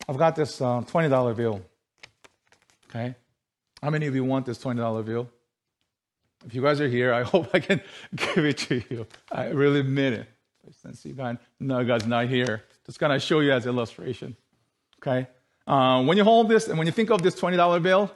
I've 0.07 0.17
got 0.17 0.35
this 0.35 0.61
uh, 0.61 0.81
$20 0.81 1.35
bill. 1.35 1.61
Okay? 2.89 3.15
How 3.81 3.89
many 3.89 4.05
of 4.05 4.13
you 4.13 4.23
want 4.23 4.45
this 4.45 4.59
$20 4.59 5.05
bill? 5.05 5.29
If 6.45 6.53
you 6.55 6.61
guys 6.61 6.81
are 6.81 6.87
here, 6.87 7.13
I 7.13 7.23
hope 7.33 7.49
I 7.53 7.59
can 7.59 7.81
give 8.15 8.45
it 8.45 8.57
to 8.59 8.81
you. 8.89 9.07
I 9.31 9.47
really 9.49 9.83
mean 9.83 10.13
it. 10.13 10.27
No, 11.59 11.83
God's 11.83 12.05
not 12.05 12.27
here. 12.27 12.63
Just 12.85 12.99
gonna 12.99 13.19
show 13.19 13.39
you 13.39 13.51
as 13.51 13.65
illustration. 13.65 14.35
Okay? 15.01 15.27
Uh, 15.67 16.03
when 16.03 16.17
you 16.17 16.23
hold 16.23 16.49
this 16.49 16.67
and 16.67 16.77
when 16.77 16.87
you 16.87 16.93
think 16.93 17.09
of 17.09 17.21
this 17.21 17.39
$20 17.39 17.81
bill, 17.81 18.11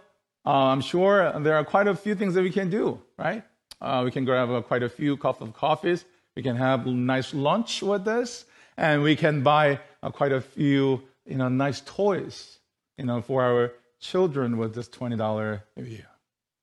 uh, 0.45 0.49
I'm 0.49 0.81
sure 0.81 1.39
there 1.39 1.55
are 1.55 1.63
quite 1.63 1.87
a 1.87 1.95
few 1.95 2.15
things 2.15 2.33
that 2.35 2.43
we 2.43 2.51
can 2.51 2.69
do, 2.69 3.01
right? 3.17 3.43
Uh, 3.81 4.01
we 4.05 4.11
can 4.11 4.25
grab 4.25 4.49
uh, 4.49 4.61
quite 4.61 4.83
a 4.83 4.89
few 4.89 5.17
cups 5.17 5.41
of 5.41 5.53
coffees. 5.53 6.05
We 6.35 6.43
can 6.43 6.55
have 6.55 6.85
nice 6.85 7.33
lunch 7.33 7.81
with 7.81 8.05
this, 8.05 8.45
and 8.77 9.01
we 9.01 9.15
can 9.15 9.41
buy 9.41 9.79
uh, 10.03 10.11
quite 10.11 10.31
a 10.31 10.41
few, 10.41 11.01
you 11.25 11.37
know, 11.37 11.49
nice 11.49 11.81
toys, 11.81 12.59
you 12.97 13.05
know, 13.05 13.21
for 13.21 13.43
our 13.43 13.73
children 13.99 14.57
with 14.57 14.75
this 14.75 14.87
$20 14.89 15.61
bill, 15.75 15.85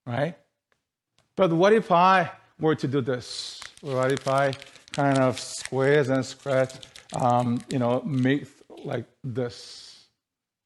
right? 0.07 0.37
But 1.43 1.51
what 1.55 1.73
if 1.73 1.91
I 1.91 2.31
were 2.61 2.77
to 2.77 2.87
do 2.87 3.01
this? 3.01 3.61
What 3.81 4.13
if 4.13 4.29
I 4.29 4.53
kind 4.93 5.19
of 5.19 5.41
squares 5.41 6.09
and 6.09 6.25
scratch, 6.25 6.75
um, 7.15 7.61
you 7.69 7.81
know, 7.81 8.01
make 8.03 8.47
like 8.85 9.07
this? 9.25 10.07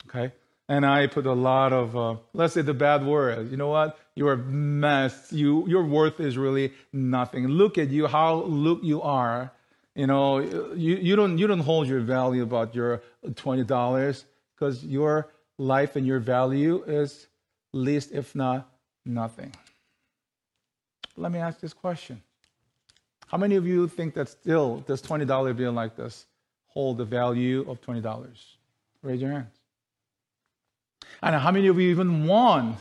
Okay? 0.07 0.35
And 0.69 0.85
I 0.85 1.07
put 1.07 1.25
a 1.25 1.33
lot 1.33 1.73
of, 1.73 1.97
uh, 1.97 2.17
let's 2.35 2.53
say 2.53 2.61
the 2.61 2.75
bad 2.75 3.07
word. 3.07 3.51
You 3.51 3.57
know 3.57 3.69
what? 3.69 3.99
You're 4.17 4.35
a 4.35 4.37
mess. 4.37 5.33
You, 5.33 5.67
your 5.67 5.83
worth 5.83 6.21
is 6.21 6.37
really 6.37 6.75
nothing. 6.93 7.49
Look 7.49 7.79
at 7.79 7.89
you, 7.89 8.07
how 8.07 8.43
look 8.43 8.81
you 8.83 9.01
are. 9.01 9.53
You 9.95 10.07
know, 10.07 10.41
you, 10.41 10.97
you 10.97 11.17
don't 11.17 11.39
you 11.39 11.47
don't 11.47 11.61
hold 11.61 11.89
your 11.89 12.01
value 12.01 12.43
about 12.43 12.75
your 12.75 13.01
twenty 13.35 13.65
dollars 13.65 14.27
because 14.55 14.85
your 14.85 15.33
life 15.57 15.97
and 15.97 16.07
your 16.07 16.19
value 16.19 16.85
is 16.87 17.29
least, 17.73 18.13
if 18.13 18.35
not 18.35 18.69
nothing. 19.07 19.55
Let 21.17 21.33
me 21.33 21.39
ask 21.39 21.61
this 21.61 21.73
question. 21.73 22.23
How 23.27 23.39
many 23.39 23.57
of 23.57 23.67
you 23.67 23.89
think 23.89 24.15
that 24.15 24.29
still 24.29 24.85
this 24.87 25.01
$20 25.03 25.57
bill 25.57 25.73
like 25.73 25.97
this 25.97 26.27
hold 26.69 26.99
the 26.99 27.05
value 27.05 27.69
of 27.69 27.81
$20? 27.81 28.29
Raise 29.03 29.21
your 29.21 29.31
hands. 29.31 29.57
And 31.23 31.35
how 31.35 31.51
many 31.51 31.69
of 31.69 31.81
you 31.81 31.91
even 31.91 32.27
want 32.27 32.79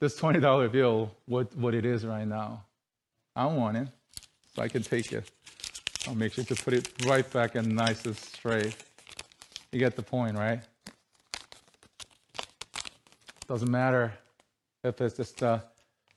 this 0.00 0.18
$20 0.20 0.72
bill, 0.72 1.10
what, 1.26 1.54
what 1.56 1.74
it 1.74 1.84
is 1.84 2.04
right 2.04 2.26
now? 2.26 2.64
I 3.36 3.46
want 3.46 3.76
it, 3.76 3.88
so 4.54 4.62
I 4.62 4.68
can 4.68 4.82
take 4.82 5.12
it. 5.12 5.30
I'll 6.06 6.14
make 6.14 6.32
sure 6.32 6.44
to 6.44 6.54
put 6.56 6.74
it 6.74 6.90
right 7.06 7.28
back 7.30 7.54
and 7.54 7.74
nice 7.74 8.04
and 8.04 8.16
straight. 8.16 8.76
You 9.70 9.78
get 9.78 9.94
the 9.94 10.02
point, 10.02 10.36
right? 10.36 10.60
Doesn't 13.46 13.70
matter 13.70 14.12
if 14.82 15.00
it's 15.00 15.16
just 15.16 15.40
a 15.42 15.62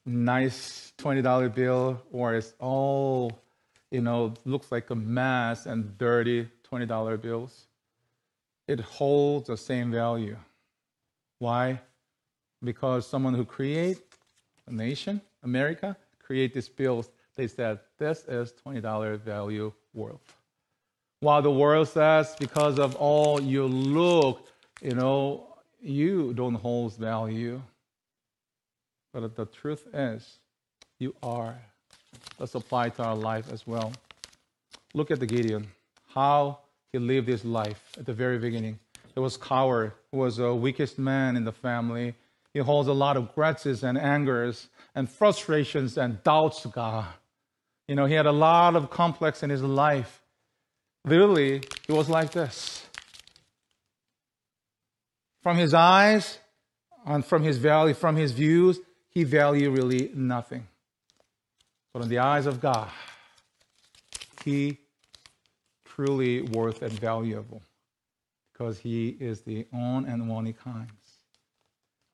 nice 0.06 0.91
$20 1.02 1.54
bill 1.54 2.02
or 2.12 2.36
it's 2.36 2.54
all, 2.60 3.32
you 3.90 4.02
know, 4.02 4.34
looks 4.46 4.72
like 4.72 4.90
a 4.90 4.96
mess 4.96 5.66
and 5.66 5.98
dirty 5.98 6.48
$20 6.72 7.22
bills. 7.22 7.66
It 8.68 8.80
holds 8.80 9.48
the 9.48 9.58
same 9.58 9.92
value. 9.92 10.38
Why? 11.40 11.82
Because 12.64 13.08
someone 13.08 13.34
who 13.34 13.44
create 13.44 13.98
a 14.68 14.72
nation, 14.72 15.22
America, 15.44 15.98
create 16.20 16.54
these 16.54 16.70
bills, 16.70 17.10
they 17.36 17.48
said 17.48 17.80
this 17.98 18.24
is 18.28 18.54
$20 18.66 19.20
value 19.22 19.74
worth. 19.94 20.36
While 21.22 21.42
the 21.42 21.52
world 21.52 21.88
says, 21.88 22.36
because 22.40 22.80
of 22.80 22.96
all 22.96 23.42
you 23.42 23.66
look, 23.66 24.48
you 24.82 24.96
know, 24.96 25.48
you 25.82 26.34
don't 26.34 26.56
hold 26.56 26.96
value. 26.98 27.62
But 29.14 29.36
the 29.36 29.46
truth 29.46 29.88
is, 29.94 30.40
you 31.02 31.16
are. 31.24 31.58
Let's 32.40 32.56
apply 32.56 32.90
to 32.90 33.04
our 33.04 33.16
life 33.16 33.52
as 33.52 33.66
well. 33.66 33.92
Look 34.94 35.12
at 35.12 35.20
the 35.20 35.26
Gideon, 35.26 35.68
how 36.14 36.60
he 36.92 37.00
lived 37.00 37.28
his 37.28 37.44
life 37.44 37.82
at 37.98 38.06
the 38.06 38.14
very 38.14 38.38
beginning. 38.38 38.80
He 39.14 39.20
was 39.20 39.36
coward, 39.36 39.94
he 40.12 40.18
was 40.18 40.38
the 40.38 40.54
weakest 40.54 41.00
man 41.00 41.36
in 41.36 41.44
the 41.44 41.52
family. 41.52 42.16
He 42.54 42.60
holds 42.60 42.90
a 42.90 42.94
lot 42.94 43.16
of 43.16 43.34
grudges 43.34 43.84
and 43.84 43.98
angers 43.98 44.68
and 44.94 45.10
frustrations 45.10 45.98
and 45.98 46.22
doubts 46.24 46.62
to 46.64 46.68
God. 46.68 47.08
You 47.88 47.96
know, 47.96 48.06
he 48.06 48.14
had 48.14 48.26
a 48.26 48.32
lot 48.32 48.76
of 48.76 48.90
complex 48.90 49.42
in 49.42 49.50
his 49.50 49.64
life. 49.64 50.22
Literally, 51.06 51.62
he 51.88 51.94
was 51.94 52.10
like 52.10 52.32
this. 52.32 52.86
From 55.42 55.58
his 55.58 55.74
eyes, 55.74 56.38
and 57.06 57.26
from 57.26 57.44
his 57.44 57.58
value, 57.58 57.94
from 57.94 58.16
his 58.16 58.32
views, 58.32 58.80
he 59.10 59.24
valued 59.24 59.76
really 59.76 60.12
nothing. 60.14 60.68
But 61.94 62.04
in 62.04 62.10
the 62.10 62.20
eyes 62.20 62.46
of 62.46 62.62
God, 62.62 62.90
he 64.44 64.78
truly 65.86 66.42
worth 66.42 66.82
and 66.82 66.92
valuable 66.94 67.62
because 68.52 68.80
he 68.80 69.10
is 69.20 69.42
the 69.42 69.66
own 69.74 70.06
and 70.06 70.32
only 70.32 70.54
kind. 70.54 70.90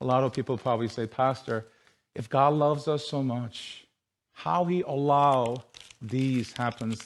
A 0.00 0.04
lot 0.04 0.24
of 0.24 0.32
people 0.32 0.56
probably 0.58 0.88
say, 0.88 1.06
Pastor, 1.06 1.66
if 2.14 2.28
God 2.28 2.54
loves 2.54 2.88
us 2.88 3.06
so 3.06 3.22
much, 3.22 3.86
how 4.32 4.64
he 4.64 4.82
allow 4.82 5.64
these 6.00 6.52
happens 6.52 7.02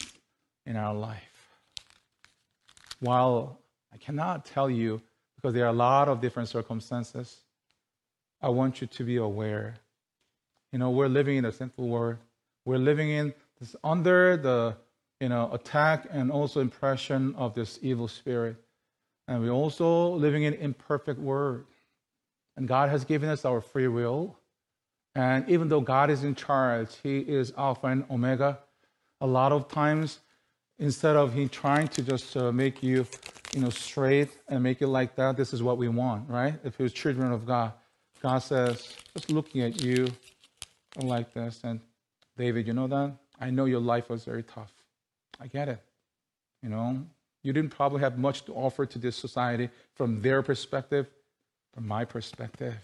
in 0.66 0.76
our 0.76 0.94
life? 0.94 1.22
While 3.00 3.58
I 3.92 3.96
cannot 3.96 4.44
tell 4.44 4.70
you 4.70 5.00
because 5.36 5.54
there 5.54 5.64
are 5.64 5.70
a 5.70 5.72
lot 5.72 6.08
of 6.08 6.20
different 6.20 6.48
circumstances, 6.48 7.38
I 8.40 8.48
want 8.48 8.80
you 8.80 8.86
to 8.86 9.04
be 9.04 9.16
aware. 9.16 9.74
You 10.72 10.78
know, 10.78 10.90
we're 10.90 11.08
living 11.08 11.36
in 11.36 11.44
a 11.44 11.52
sinful 11.52 11.88
world. 11.88 12.18
We're 12.64 12.78
living 12.78 13.10
in 13.10 13.34
this 13.60 13.74
under 13.82 14.36
the 14.36 14.76
you 15.20 15.28
know 15.28 15.50
attack 15.52 16.06
and 16.10 16.30
also 16.30 16.60
impression 16.60 17.34
of 17.36 17.54
this 17.54 17.78
evil 17.82 18.08
spirit. 18.08 18.56
And 19.28 19.40
we're 19.40 19.50
also 19.50 20.14
living 20.14 20.42
in 20.42 20.54
imperfect 20.54 21.18
world. 21.18 21.64
And 22.56 22.68
God 22.68 22.90
has 22.90 23.04
given 23.04 23.28
us 23.28 23.44
our 23.44 23.60
free 23.60 23.88
will. 23.88 24.36
And 25.14 25.48
even 25.48 25.68
though 25.68 25.80
God 25.80 26.10
is 26.10 26.24
in 26.24 26.34
charge, 26.34 26.96
He 27.02 27.18
is 27.18 27.52
Alpha 27.56 27.86
and 27.86 28.04
Omega. 28.10 28.58
A 29.20 29.26
lot 29.26 29.52
of 29.52 29.68
times, 29.68 30.20
instead 30.78 31.16
of 31.16 31.34
He 31.34 31.48
trying 31.48 31.88
to 31.88 32.02
just 32.02 32.36
uh, 32.36 32.50
make 32.50 32.82
you, 32.82 33.06
you 33.54 33.60
know, 33.60 33.70
straight 33.70 34.30
and 34.48 34.62
make 34.62 34.82
it 34.82 34.88
like 34.88 35.14
that, 35.16 35.36
this 35.36 35.52
is 35.52 35.62
what 35.62 35.78
we 35.78 35.88
want, 35.88 36.28
right? 36.28 36.54
If 36.64 36.78
you're 36.78 36.88
children 36.88 37.30
of 37.32 37.46
God, 37.46 37.72
God 38.20 38.38
says, 38.38 38.96
just 39.14 39.30
looking 39.30 39.62
at 39.62 39.82
you 39.82 40.08
like 40.96 41.32
this, 41.32 41.60
and 41.64 41.80
David, 42.36 42.66
you 42.66 42.72
know 42.72 42.86
that? 42.88 43.12
I 43.40 43.50
know 43.50 43.64
your 43.64 43.80
life 43.80 44.08
was 44.08 44.24
very 44.24 44.42
tough. 44.42 44.72
I 45.40 45.46
get 45.46 45.68
it. 45.68 45.82
You 46.62 46.68
know, 46.68 47.04
you 47.42 47.52
didn't 47.52 47.70
probably 47.70 48.00
have 48.00 48.18
much 48.18 48.44
to 48.44 48.52
offer 48.52 48.86
to 48.86 48.98
this 48.98 49.16
society 49.16 49.68
from 49.94 50.22
their 50.22 50.42
perspective. 50.42 51.06
From 51.74 51.88
my 51.88 52.04
perspective, 52.04 52.74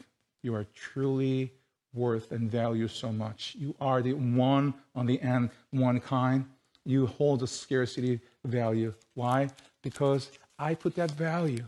you 0.43 0.55
are 0.55 0.67
truly 0.75 1.53
worth 1.95 2.33
and 2.33 2.51
value 2.51 2.89
so 2.89 3.13
much. 3.13 3.55
You 3.59 3.75
are 3.81 4.03
the 4.03 4.15
one 4.15 4.75
on 4.95 5.07
the 5.07 5.21
end, 5.21 5.51
one 5.71 6.01
kind. 6.01 6.47
You 6.85 7.07
hold 7.07 7.43
a 7.43 7.47
scarcity 7.47 8.21
value. 8.45 8.95
Why? 9.15 9.51
Because 9.83 10.31
I 10.59 10.75
put 10.75 10.95
that 10.97 11.11
value. 11.13 11.65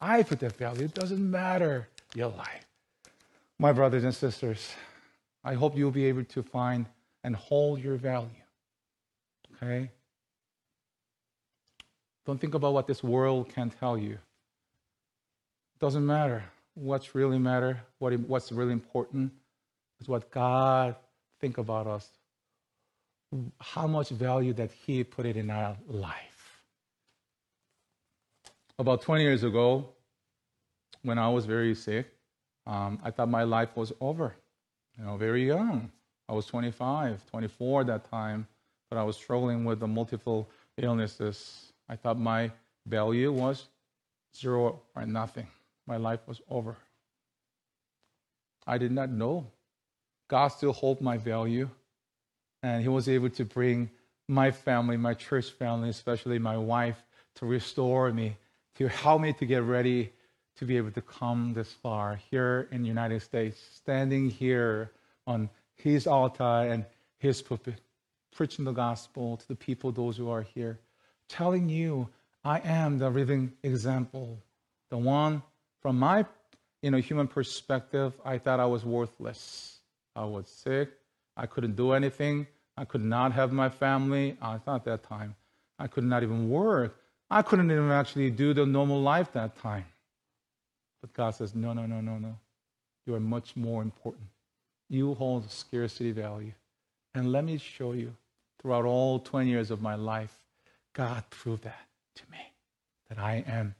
I 0.00 0.22
put 0.22 0.40
that 0.40 0.56
value. 0.56 0.84
It 0.84 0.94
doesn't 0.94 1.30
matter 1.30 1.88
your 2.14 2.28
life. 2.28 2.66
My 3.58 3.72
brothers 3.72 4.04
and 4.04 4.14
sisters, 4.14 4.74
I 5.44 5.54
hope 5.54 5.76
you'll 5.76 5.90
be 5.90 6.06
able 6.06 6.24
to 6.24 6.42
find 6.42 6.86
and 7.26 7.34
hold 7.34 7.82
your 7.82 7.96
value. 7.96 8.44
Okay? 9.56 9.90
Don't 12.24 12.40
think 12.40 12.54
about 12.54 12.72
what 12.72 12.86
this 12.86 13.02
world 13.02 13.48
can 13.48 13.68
tell 13.68 13.98
you. 13.98 14.12
It 14.12 15.80
doesn't 15.80 16.06
matter 16.06 16.44
what's 16.74 17.14
really 17.14 17.38
matter, 17.38 17.80
what, 17.98 18.12
what's 18.20 18.52
really 18.52 18.72
important, 18.72 19.32
is 20.00 20.06
what 20.06 20.30
God 20.30 20.94
think 21.40 21.58
about 21.58 21.88
us, 21.88 22.08
how 23.60 23.88
much 23.88 24.10
value 24.10 24.52
that 24.52 24.70
He 24.70 25.02
put 25.02 25.26
it 25.26 25.36
in 25.36 25.50
our 25.50 25.76
life. 25.88 26.62
About 28.78 29.02
20 29.02 29.24
years 29.24 29.42
ago, 29.42 29.88
when 31.02 31.18
I 31.18 31.28
was 31.28 31.44
very 31.44 31.74
sick, 31.74 32.06
um, 32.66 33.00
I 33.02 33.10
thought 33.10 33.28
my 33.28 33.42
life 33.42 33.70
was 33.74 33.92
over. 34.00 34.36
You 34.96 35.04
know, 35.04 35.16
very 35.16 35.46
young. 35.46 35.90
I 36.28 36.32
was 36.32 36.46
25, 36.46 37.24
24 37.30 37.80
at 37.82 37.86
that 37.88 38.10
time, 38.10 38.46
but 38.90 38.98
I 38.98 39.04
was 39.04 39.16
struggling 39.16 39.64
with 39.64 39.80
the 39.80 39.86
multiple 39.86 40.48
illnesses. 40.76 41.72
I 41.88 41.96
thought 41.96 42.18
my 42.18 42.50
value 42.86 43.32
was 43.32 43.66
zero 44.36 44.80
or 44.94 45.06
nothing 45.06 45.46
my 45.86 45.96
life 45.96 46.20
was 46.26 46.40
over. 46.50 46.76
I 48.66 48.78
did 48.78 48.92
not 48.92 49.10
know. 49.10 49.46
God 50.28 50.48
still 50.48 50.72
held 50.72 51.00
my 51.00 51.16
value, 51.16 51.70
and 52.62 52.82
He 52.82 52.88
was 52.88 53.08
able 53.08 53.30
to 53.30 53.44
bring 53.44 53.90
my 54.28 54.50
family, 54.50 54.96
my 54.96 55.14
church 55.14 55.50
family, 55.50 55.88
especially 55.88 56.38
my 56.38 56.56
wife, 56.56 57.04
to 57.36 57.46
restore 57.46 58.12
me, 58.12 58.36
to 58.74 58.88
help 58.88 59.20
me 59.20 59.32
to 59.34 59.46
get 59.46 59.62
ready 59.62 60.12
to 60.56 60.64
be 60.64 60.76
able 60.76 60.90
to 60.90 61.02
come 61.02 61.52
this 61.54 61.72
far 61.72 62.18
here 62.30 62.66
in 62.72 62.82
the 62.82 62.88
United 62.88 63.22
States, 63.22 63.60
standing 63.74 64.30
here 64.30 64.90
on 65.26 65.48
His 65.76 66.06
altar 66.06 66.42
and 66.42 66.84
His 67.18 67.42
pulpit, 67.42 67.80
preaching 68.34 68.64
the 68.64 68.72
gospel 68.72 69.36
to 69.36 69.48
the 69.48 69.56
people, 69.56 69.92
those 69.92 70.16
who 70.16 70.28
are 70.30 70.42
here, 70.42 70.78
telling 71.28 71.68
you, 71.68 72.08
I 72.44 72.60
am 72.60 72.98
the 72.98 73.10
living 73.10 73.52
example, 73.62 74.38
the 74.90 74.98
one 74.98 75.42
from 75.80 75.98
my 75.98 76.24
you 76.82 76.90
know, 76.90 76.98
human 76.98 77.26
perspective, 77.26 78.12
I 78.24 78.38
thought 78.38 78.60
I 78.60 78.66
was 78.66 78.84
worthless. 78.84 79.78
I 80.14 80.24
was 80.24 80.48
sick. 80.48 80.90
I 81.36 81.46
couldn't 81.46 81.74
do 81.74 81.92
anything. 81.92 82.46
I 82.76 82.84
could 82.84 83.02
not 83.02 83.32
have 83.32 83.52
my 83.52 83.68
family. 83.68 84.36
I 84.40 84.58
thought 84.58 84.84
that 84.84 85.02
time. 85.02 85.34
I 85.78 85.88
could 85.88 86.04
not 86.04 86.22
even 86.22 86.48
work. 86.48 86.96
I 87.28 87.42
couldn't 87.42 87.70
even 87.70 87.90
actually 87.90 88.30
do 88.30 88.54
the 88.54 88.64
normal 88.64 89.02
life 89.02 89.32
that 89.32 89.58
time. 89.58 89.84
But 91.00 91.12
God 91.12 91.30
says, 91.34 91.54
no, 91.54 91.72
no, 91.72 91.86
no, 91.86 92.00
no, 92.00 92.18
no. 92.18 92.38
You 93.04 93.14
are 93.14 93.20
much 93.20 93.56
more 93.56 93.82
important. 93.82 94.28
You 94.88 95.14
hold 95.14 95.50
scarcity 95.50 96.12
value. 96.12 96.52
And 97.14 97.32
let 97.32 97.44
me 97.44 97.58
show 97.58 97.92
you, 97.92 98.14
throughout 98.60 98.84
all 98.84 99.18
20 99.18 99.48
years 99.48 99.70
of 99.70 99.80
my 99.80 99.94
life, 99.94 100.34
God 100.92 101.24
proved 101.30 101.64
that 101.64 101.86
to 102.16 102.22
me, 102.30 102.38
that 103.08 103.18
I 103.18 103.44
am 103.46 103.74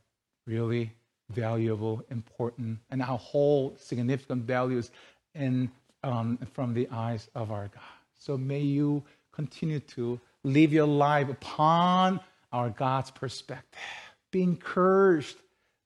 really 0.47 0.93
valuable, 1.31 2.03
important, 2.11 2.79
and 2.91 3.03
I 3.03 3.07
hold 3.07 3.81
significant 3.81 4.45
values 4.45 4.91
in, 5.35 5.71
um, 6.03 6.39
from 6.53 6.75
the 6.75 6.89
eyes 6.91 7.29
of 7.35 7.51
our 7.51 7.69
God. 7.69 7.83
So 8.19 8.37
may 8.37 8.61
you 8.61 9.03
continue 9.33 9.81
to 9.81 10.21
live 10.45 10.73
your 10.73 10.87
life 10.87 11.29
upon 11.29 12.21
our 12.53 12.71
God's 12.71 13.11
perspective. 13.11 13.81
Be 14.31 14.43
encouraged 14.43 15.37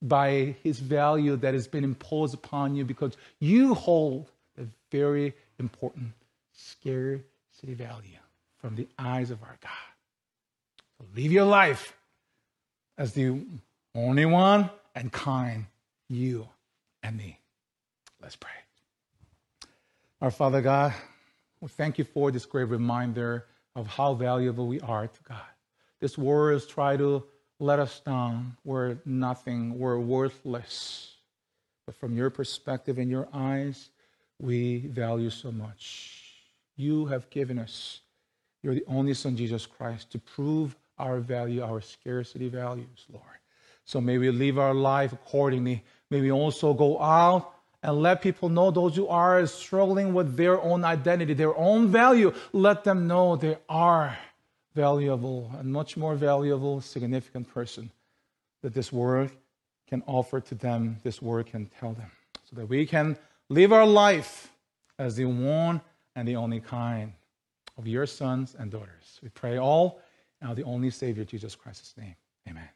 by 0.03 0.57
his 0.63 0.79
value 0.79 1.37
that 1.37 1.55
has 1.55 1.69
been 1.69 1.85
imposed 1.85 2.35
upon 2.35 2.75
you 2.75 2.85
because 2.85 3.17
you 3.39 3.75
hold 3.75 4.30
a 4.59 4.65
very 4.91 5.35
important 5.59 6.13
scarcity 6.53 7.75
value 7.75 8.19
from 8.59 8.77
the 8.77 8.89
eyes 8.99 9.31
of 9.31 9.43
our 9.43 9.57
God. 9.61 9.71
So 10.99 11.07
live 11.15 11.33
your 11.33 11.45
life 11.47 11.97
as 12.99 13.13
the 13.13 13.41
only 13.95 14.27
one 14.27 14.71
and 14.95 15.11
kind, 15.11 15.67
you 16.09 16.49
and 17.03 17.17
me. 17.17 17.39
Let's 18.21 18.37
pray. 18.37 18.51
Our 20.21 20.31
Father 20.31 20.61
God, 20.61 20.93
we 21.61 21.69
thank 21.69 21.97
you 21.97 22.05
for 22.05 22.31
this 22.31 22.45
great 22.45 22.69
reminder 22.69 23.47
of 23.75 23.87
how 23.87 24.15
valuable 24.15 24.67
we 24.67 24.81
are 24.81 25.07
to 25.07 25.23
God. 25.27 25.41
This 26.01 26.19
world 26.19 26.69
try 26.69 26.97
to 26.97 27.25
let 27.59 27.79
us 27.79 28.01
down. 28.01 28.57
We're 28.65 28.99
nothing. 29.05 29.79
We're 29.79 29.99
worthless. 29.99 31.15
But 31.87 31.95
from 31.95 32.17
your 32.17 32.31
perspective 32.31 32.99
and 32.99 33.11
your 33.11 33.29
eyes, 33.33 33.91
we 34.41 34.79
value 34.79 35.31
so 35.31 35.53
much. 35.53 36.17
You 36.77 37.07
have 37.07 37.29
given 37.31 37.59
us 37.59 38.01
you're 38.63 38.75
the 38.75 38.85
only 38.89 39.15
Son, 39.15 39.37
Jesus 39.37 39.67
Christ, 39.67 40.11
to 40.13 40.19
prove 40.19 40.77
our 40.99 41.21
value, 41.21 41.63
our 41.63 41.81
scarcity 41.81 42.49
values, 42.49 43.07
Lord. 43.11 43.25
So 43.85 44.01
may 44.01 44.19
we 44.19 44.31
live 44.31 44.59
our 44.59 44.75
life 44.75 45.13
accordingly. 45.13 45.83
May 46.11 46.21
we 46.21 46.31
also 46.31 46.75
go 46.75 47.01
out 47.01 47.55
and 47.83 48.03
let 48.03 48.21
people 48.21 48.51
know 48.51 48.71
those 48.71 48.97
who 48.97 49.07
are 49.09 49.47
struggling 49.47 50.13
with 50.13 50.37
their 50.37 50.61
own 50.61 50.85
identity, 50.85 51.33
their 51.33 51.57
own 51.57 51.89
value. 51.89 52.35
Let 52.53 52.85
them 52.85 53.07
know 53.07 53.37
they 53.37 53.57
are 53.69 54.19
valuable 54.75 55.51
and 55.59 55.73
much 55.73 55.97
more 55.97 56.15
valuable, 56.15 56.83
significant 56.83 57.53
person 57.53 57.91
that 58.63 58.75
this 58.75 58.93
world 58.93 59.31
can 59.89 60.03
offer 60.07 60.41
to 60.41 60.55
them, 60.55 60.99
this 61.03 61.23
world 61.23 61.47
can 61.47 61.71
tell 61.81 61.95
them, 61.95 62.11
so 62.49 62.57
that 62.57 62.69
we 62.69 62.85
can 62.87 63.17
live 63.51 63.73
our 63.73 63.87
life 63.87 64.53
as 64.99 65.17
the 65.17 65.27
one 65.27 65.83
and 66.17 66.27
the 66.27 66.37
only 66.37 66.61
kind 66.61 67.13
of 67.77 67.87
your 67.87 68.07
sons 68.07 68.57
and 68.59 68.71
daughters. 68.71 69.21
We 69.23 69.29
pray 69.29 69.59
all 69.59 70.01
now 70.41 70.55
the 70.55 70.65
only 70.65 70.89
Savior, 70.91 71.25
Jesus 71.25 71.55
Christ's 71.55 71.95
name. 71.99 72.15
Amen. 72.49 72.69